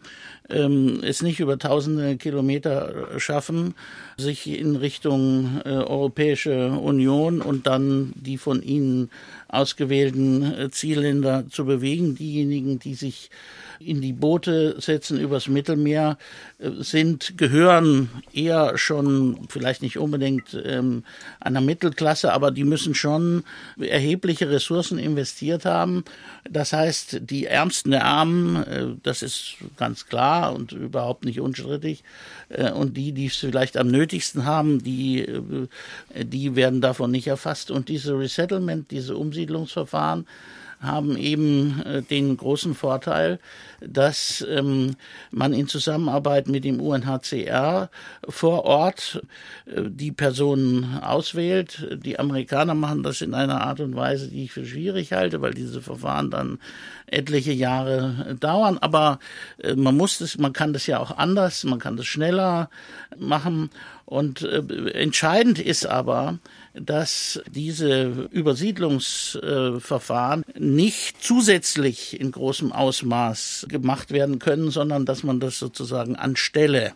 [0.49, 3.75] ähm, es nicht über tausende Kilometer schaffen,
[4.17, 9.09] sich in Richtung äh, Europäische Union und dann die von ihnen
[9.47, 12.15] ausgewählten äh, Zielländer zu bewegen.
[12.15, 13.29] Diejenigen, die sich
[13.79, 16.17] in die Boote setzen übers Mittelmeer,
[16.59, 21.03] äh, sind, gehören eher schon, vielleicht nicht unbedingt ähm,
[21.39, 23.43] einer Mittelklasse, aber die müssen schon
[23.79, 26.03] erhebliche Ressourcen investiert haben.
[26.49, 32.03] Das heißt, die Ärmsten der Armen, äh, das ist ganz klar und überhaupt nicht unstrittig,
[32.49, 35.67] äh, und die, die es vielleicht am nötigsten haben, die, äh,
[36.25, 37.69] die werden davon nicht erfasst.
[37.69, 40.25] Und diese Resettlement, diese Umsiedlungsverfahren,
[40.81, 43.39] haben eben äh, den großen Vorteil,
[43.81, 44.95] dass ähm,
[45.31, 47.89] man in Zusammenarbeit mit dem UNHCR
[48.27, 49.21] vor Ort
[49.65, 51.99] äh, die Personen auswählt.
[52.03, 55.53] Die Amerikaner machen das in einer Art und Weise, die ich für schwierig halte, weil
[55.53, 56.59] diese Verfahren dann
[57.07, 58.77] etliche Jahre dauern.
[58.77, 59.19] Aber
[59.61, 62.69] äh, man muss das, man kann das ja auch anders, man kann das schneller
[63.17, 63.69] machen.
[64.05, 66.39] Und entscheidend ist aber,
[66.73, 75.59] dass diese Übersiedlungsverfahren nicht zusätzlich in großem Ausmaß gemacht werden können, sondern dass man das
[75.59, 76.93] sozusagen anstelle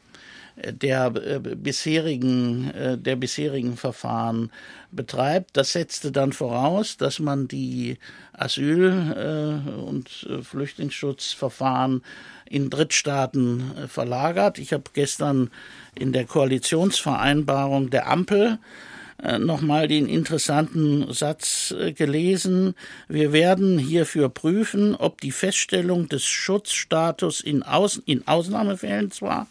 [0.56, 4.52] der äh, bisherigen, äh, der bisherigen Verfahren
[4.92, 5.58] betreibt.
[5.58, 7.98] Das setzte dann voraus, dass man die
[8.34, 12.04] Asyl- äh, und Flüchtlingsschutzverfahren
[12.46, 14.60] in Drittstaaten verlagert.
[14.60, 15.50] Ich habe gestern
[15.96, 18.60] in der Koalitionsvereinbarung der Ampel
[19.40, 22.76] nochmal den interessanten Satz äh, gelesen.
[23.08, 29.48] Wir werden hierfür prüfen, ob die Feststellung des Schutzstatus in, Aus in Ausnahmefällen zwar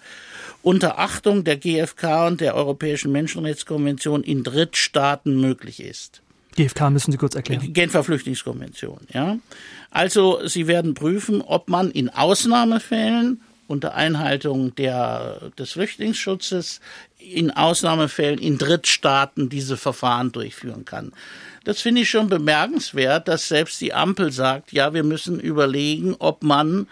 [0.63, 6.23] unter Achtung der GfK und der Europäischen Menschenrechtskonvention in Drittstaaten möglich ist.
[6.55, 7.73] GfK müssen Sie kurz erklären.
[7.73, 9.39] Genfer Flüchtlingskonvention, ja.
[9.91, 13.41] Also, Sie werden prüfen, ob man in Ausnahmefällen
[13.73, 16.81] unter Einhaltung der, des Flüchtlingsschutzes
[17.19, 21.13] in Ausnahmefällen in Drittstaaten diese Verfahren durchführen kann.
[21.65, 26.43] Das finde ich schon bemerkenswert, dass selbst die Ampel sagt, ja, wir müssen überlegen, ob
[26.43, 26.87] man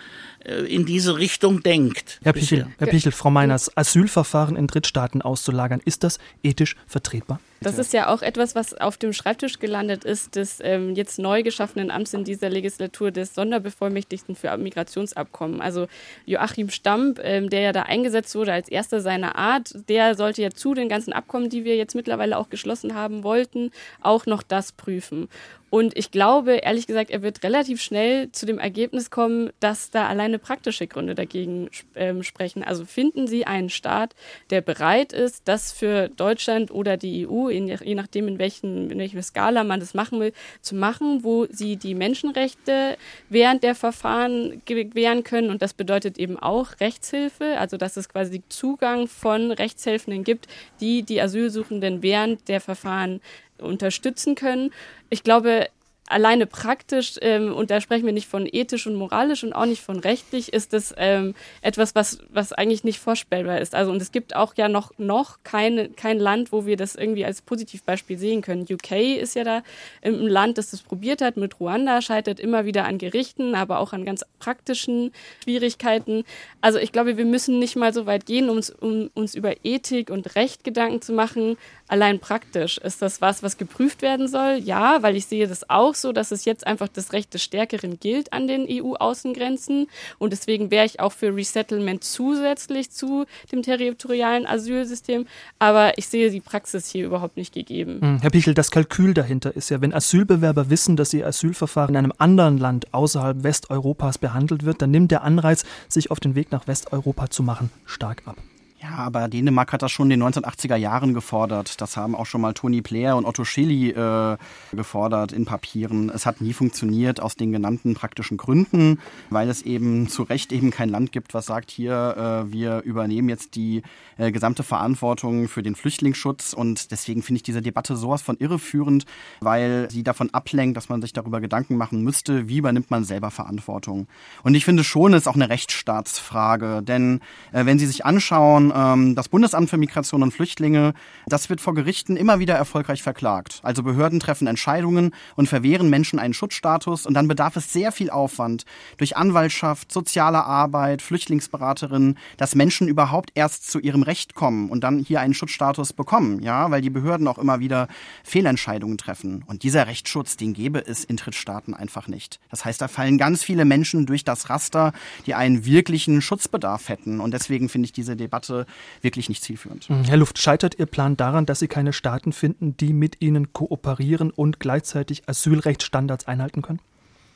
[0.44, 2.18] in diese Richtung denkt.
[2.22, 7.40] Herr Pichel, Herr Pichel, Frau Meiners, Asylverfahren in Drittstaaten auszulagern, ist das ethisch vertretbar?
[7.62, 11.42] Das ist ja auch etwas, was auf dem Schreibtisch gelandet ist, des ähm, jetzt neu
[11.42, 15.60] geschaffenen Amts in dieser Legislatur des Sonderbevollmächtigten für Migrationsabkommen.
[15.60, 15.86] Also
[16.24, 20.50] Joachim Stamp, ähm, der ja da eingesetzt wurde als erster seiner Art, der sollte ja
[20.50, 24.72] zu den ganzen Abkommen, die wir jetzt mittlerweile auch geschlossen haben wollten, auch noch das
[24.72, 25.28] prüfen.
[25.70, 30.08] Und ich glaube, ehrlich gesagt, er wird relativ schnell zu dem Ergebnis kommen, dass da
[30.08, 32.64] alleine praktische Gründe dagegen ähm, sprechen.
[32.64, 34.16] Also finden Sie einen Staat,
[34.50, 38.98] der bereit ist, das für Deutschland oder die EU in, je nachdem, in, welchen, in
[38.98, 42.96] welcher Skala man das machen will, zu machen, wo sie die Menschenrechte
[43.28, 45.50] während der Verfahren gewähren können.
[45.50, 50.48] Und das bedeutet eben auch Rechtshilfe, also dass es quasi Zugang von Rechtshelfenden gibt,
[50.80, 53.20] die die Asylsuchenden während der Verfahren
[53.60, 54.72] unterstützen können.
[55.10, 55.68] Ich glaube,
[56.10, 59.82] alleine praktisch, ähm, und da sprechen wir nicht von ethisch und moralisch und auch nicht
[59.82, 63.74] von rechtlich, ist es ähm, etwas, was, was eigentlich nicht vorstellbar ist.
[63.74, 67.24] Also, und es gibt auch ja noch, noch keine, kein Land, wo wir das irgendwie
[67.24, 68.66] als Positivbeispiel sehen können.
[68.68, 69.62] UK ist ja da
[70.02, 73.92] ein Land, das das probiert hat mit Ruanda, scheitert immer wieder an Gerichten, aber auch
[73.92, 75.12] an ganz praktischen
[75.44, 76.24] Schwierigkeiten.
[76.60, 80.10] Also, ich glaube, wir müssen nicht mal so weit gehen, um, um uns über Ethik
[80.10, 81.56] und Recht Gedanken zu machen.
[81.90, 84.60] Allein praktisch ist das was, was geprüft werden soll.
[84.62, 87.98] Ja, weil ich sehe das auch so, dass es jetzt einfach das Recht des Stärkeren
[87.98, 89.88] gilt an den EU-Außengrenzen.
[90.18, 95.26] Und deswegen wäre ich auch für Resettlement zusätzlich zu dem territorialen Asylsystem.
[95.58, 98.00] Aber ich sehe die Praxis hier überhaupt nicht gegeben.
[98.00, 102.04] Hm, Herr Pichel, das Kalkül dahinter ist ja, wenn Asylbewerber wissen, dass ihr Asylverfahren in
[102.04, 106.52] einem anderen Land außerhalb Westeuropas behandelt wird, dann nimmt der Anreiz, sich auf den Weg
[106.52, 108.36] nach Westeuropa zu machen, stark ab.
[108.82, 111.82] Ja, aber Dänemark hat das schon in den 1980er Jahren gefordert.
[111.82, 114.38] Das haben auch schon mal Tony Blair und Otto Schilly äh,
[114.72, 116.08] gefordert in Papieren.
[116.08, 120.70] Es hat nie funktioniert aus den genannten praktischen Gründen, weil es eben zu Recht eben
[120.70, 123.82] kein Land gibt, was sagt, hier, äh, wir übernehmen jetzt die
[124.16, 126.54] äh, gesamte Verantwortung für den Flüchtlingsschutz.
[126.54, 129.04] Und deswegen finde ich diese Debatte sowas von irreführend,
[129.40, 133.30] weil sie davon ablenkt, dass man sich darüber Gedanken machen müsste, wie übernimmt man selber
[133.30, 134.06] Verantwortung.
[134.42, 136.82] Und ich finde schon, es ist auch eine Rechtsstaatsfrage.
[136.82, 137.20] Denn
[137.52, 140.94] äh, wenn Sie sich anschauen, ähm, das Bundesamt für Migration und Flüchtlinge,
[141.26, 143.60] das wird vor Gerichten immer wieder erfolgreich verklagt.
[143.62, 148.10] Also Behörden treffen Entscheidungen und verwehren Menschen einen Schutzstatus und dann bedarf es sehr viel
[148.10, 148.64] Aufwand
[148.96, 154.98] durch Anwaltschaft, soziale Arbeit, Flüchtlingsberaterinnen, dass Menschen überhaupt erst zu ihrem Recht kommen und dann
[154.98, 157.88] hier einen Schutzstatus bekommen, ja, weil die Behörden auch immer wieder
[158.24, 159.44] Fehlentscheidungen treffen.
[159.46, 162.40] Und dieser Rechtsschutz, den gäbe es in Drittstaaten einfach nicht.
[162.50, 164.92] Das heißt, da fallen ganz viele Menschen durch das Raster,
[165.26, 167.20] die einen wirklichen Schutzbedarf hätten.
[167.20, 168.59] Und deswegen finde ich diese Debatte
[169.02, 169.88] wirklich nicht zielführend.
[169.90, 170.04] Mhm.
[170.04, 174.30] Herr Luft, scheitert Ihr Plan daran, dass Sie keine Staaten finden, die mit Ihnen kooperieren
[174.30, 176.80] und gleichzeitig Asylrechtsstandards einhalten können?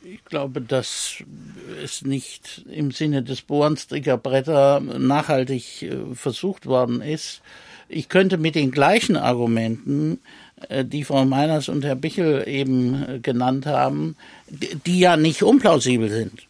[0.04, 1.22] Ich glaube, dass
[1.82, 7.40] es nicht im Sinne des Bohrens Bretter nachhaltig äh, versucht worden ist.
[7.88, 10.20] Ich könnte mit den gleichen Argumenten,
[10.68, 14.16] äh, die Frau Meiners und Herr Bichel eben äh, genannt haben,
[14.48, 16.46] die ja nicht unplausibel sind,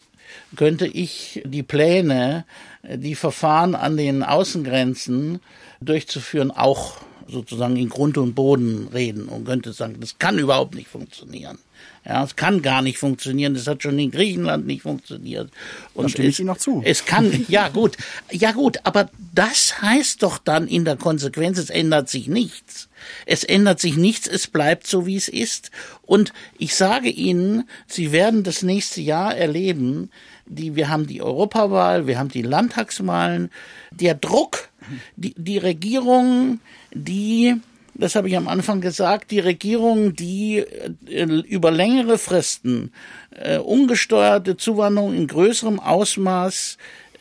[0.55, 2.45] könnte ich die Pläne,
[2.83, 5.39] die Verfahren an den Außengrenzen
[5.81, 6.97] durchzuführen, auch
[7.27, 11.57] sozusagen in Grund und Boden reden und könnte sagen, das kann überhaupt nicht funktionieren.
[12.05, 13.55] Ja, es kann gar nicht funktionieren.
[13.55, 15.49] Das hat schon in Griechenland nicht funktioniert.
[15.95, 16.83] Und da stimme ich Ihnen noch zu.
[16.85, 17.97] Es kann, ja gut,
[18.31, 22.89] ja gut, aber das heißt doch dann in der Konsequenz, es ändert sich nichts.
[23.25, 25.71] Es ändert sich nichts, es bleibt so, wie es ist.
[26.03, 30.11] Und ich sage Ihnen, Sie werden das nächste Jahr erleben,
[30.45, 33.49] die, wir haben die Europawahl, wir haben die Landtagswahlen.
[33.91, 34.69] Der Druck,
[35.15, 36.59] die, die Regierung,
[36.93, 37.55] die
[37.97, 42.91] das habe ich am Anfang gesagt, die Regierung, die äh, über längere Fristen
[43.31, 46.77] äh, ungesteuerte Zuwanderung in größerem Ausmaß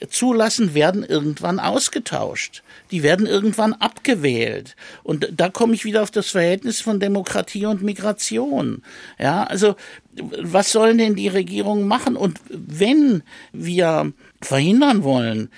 [0.08, 2.62] zulassen, werden irgendwann ausgetauscht.
[2.90, 4.74] Die werden irgendwann abgewählt.
[5.04, 8.82] Und da komme ich wieder auf das Verhältnis von Demokratie und Migration.
[9.18, 9.76] Ja, also
[10.42, 12.16] was sollen denn die Regierungen machen?
[12.16, 15.50] Und wenn wir verhindern wollen,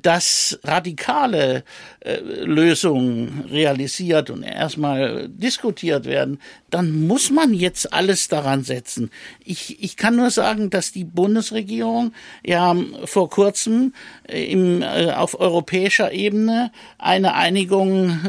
[0.00, 1.64] dass radikale
[2.00, 6.40] äh, Lösungen realisiert und erstmal diskutiert werden,
[6.70, 9.10] dann muss man jetzt alles daran setzen.
[9.44, 12.12] Ich, ich kann nur sagen, dass die Bundesregierung
[12.44, 12.74] ja
[13.04, 13.92] vor kurzem
[14.26, 18.20] äh, im, äh, auf europäischer Ebene eine Einigung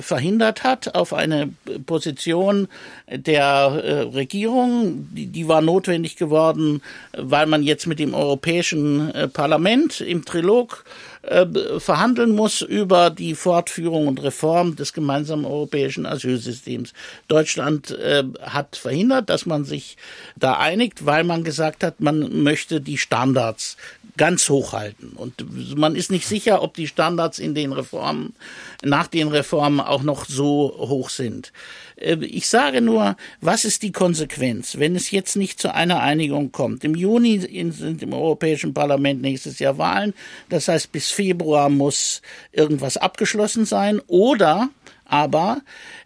[0.00, 1.50] verhindert hat auf eine
[1.86, 2.68] Position
[3.10, 5.08] der Regierung.
[5.12, 6.82] Die, die war notwendig geworden,
[7.16, 10.84] weil man jetzt mit dem Europäischen Parlament im Trilog
[11.22, 11.46] äh,
[11.78, 16.94] verhandeln muss über die Fortführung und Reform des gemeinsamen europäischen Asylsystems.
[17.28, 19.96] Deutschland äh, hat verhindert, dass man sich
[20.36, 23.76] da einigt, weil man gesagt hat, man möchte die Standards
[24.16, 25.12] ganz hoch halten.
[25.14, 28.34] Und man ist nicht sicher, ob die Standards in den Reformen,
[28.82, 31.52] nach den Reformen auch noch so hoch sind.
[32.00, 36.52] Äh, ich sage nur, was ist die Konsequenz, wenn es jetzt nicht zu einer Einigung
[36.52, 36.84] kommt?
[36.84, 40.14] Im Juni sind im Europäischen Parlament nächstes Jahr Wahlen.
[40.48, 42.22] Das heißt, bis Februar muss
[42.52, 44.00] irgendwas abgeschlossen sein.
[44.06, 44.70] Oder
[45.04, 45.62] aber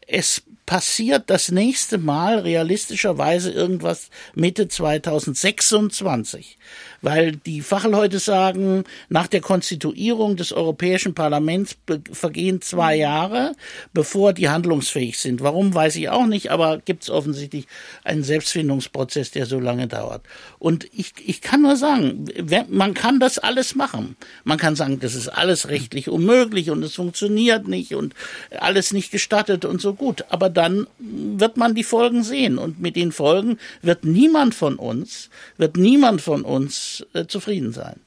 [0.07, 6.59] es passiert das nächste Mal realistischerweise irgendwas Mitte 2026
[7.05, 11.77] weil die Fachleute sagen, nach der Konstituierung des Europäischen Parlaments
[12.11, 13.53] vergehen zwei Jahre,
[13.93, 15.43] bevor die handlungsfähig sind.
[15.43, 17.67] Warum, weiß ich auch nicht, aber gibt es offensichtlich
[18.05, 20.23] einen Selbstfindungsprozess, der so lange dauert.
[20.59, 22.27] Und ich, ich kann nur sagen,
[22.71, 24.17] man kann das alles machen.
[24.45, 28.15] Man kann sagen, das ist alles rechtlich unmöglich und es funktioniert nicht und
[28.59, 30.25] alles nicht gestattet und so gut.
[30.31, 35.29] Aber dann wird man die Folgen sehen und mit den Folgen wird niemand von uns,
[35.59, 38.01] wird niemand von uns äh, zufrieden sein.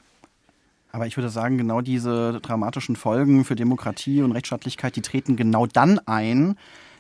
[0.92, 5.68] Aber ich würde sagen, genau diese dramatischen Folgen für Demokratie und Rechtsstaatlichkeit, die treten genau
[5.68, 6.58] dann ein,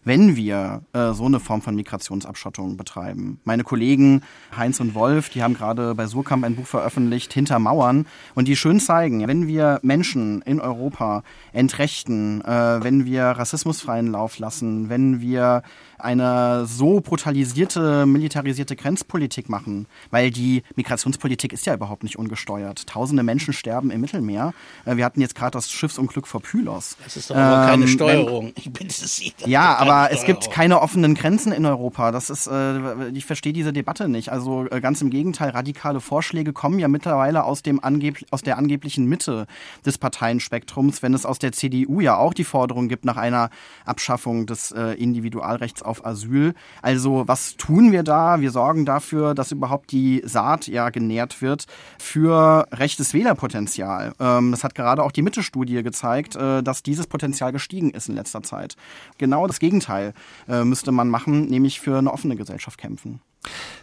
[0.07, 3.39] wenn wir äh, so eine Form von Migrationsabschottung betreiben.
[3.43, 4.21] Meine Kollegen
[4.55, 8.55] Heinz und Wolf, die haben gerade bei Surkamp ein Buch veröffentlicht, Hinter Mauern, und die
[8.55, 15.19] schön zeigen, wenn wir Menschen in Europa entrechten, äh, wenn wir rassismusfreien Lauf lassen, wenn
[15.19, 15.61] wir
[15.99, 22.87] eine so brutalisierte, militarisierte Grenzpolitik machen, weil die Migrationspolitik ist ja überhaupt nicht ungesteuert.
[22.87, 24.53] Tausende Menschen sterben im Mittelmeer.
[24.85, 26.97] Äh, wir hatten jetzt gerade das Schiffsunglück vor Pylos.
[27.03, 28.45] Das ist doch ähm, keine Steuerung.
[28.45, 29.33] Wenn, ich bitte Sie.
[29.45, 32.11] Ja, aber Aber es gibt keine offenen Grenzen in Europa.
[32.11, 34.31] Das ist, äh, ich verstehe diese Debatte nicht.
[34.31, 38.59] Also äh, ganz im Gegenteil, radikale Vorschläge kommen ja mittlerweile aus dem angeb aus der
[38.59, 39.47] angeblichen Mitte
[39.87, 43.49] des Parteienspektrums, wenn es aus der CDU ja auch die Forderung gibt nach einer
[43.85, 46.53] Abschaffung des äh, Individualrechts auf Asyl.
[46.83, 48.39] Also was tun wir da?
[48.39, 51.65] Wir sorgen dafür, dass überhaupt die Saat ja genährt wird
[51.97, 54.13] für rechtes Wählerpotenzial.
[54.19, 58.15] Ähm, das hat gerade auch die Mitte-Studie gezeigt, äh, dass dieses Potenzial gestiegen ist in
[58.15, 58.75] letzter Zeit.
[59.17, 63.21] Genau das Gegenteil äh, müsste man machen, nämlich für eine offene Gesellschaft kämpfen.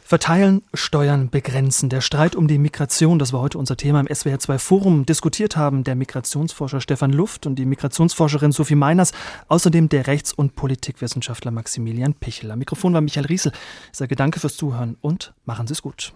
[0.02, 1.88] Verteilen, steuern, begrenzen.
[1.88, 5.06] Der Streit um die Migration, das war heute unser Thema im SWR2 Forum.
[5.06, 9.12] Diskutiert haben der Migrationsforscher Stefan Luft und die Migrationsforscherin Sophie Meiners,
[9.48, 12.50] außerdem der Rechts- und Politikwissenschaftler Maximilian Pichel.
[12.50, 13.52] Am Mikrofon war Michael Riesel.
[13.92, 16.12] Ich sage danke fürs Zuhören und machen Sie es gut.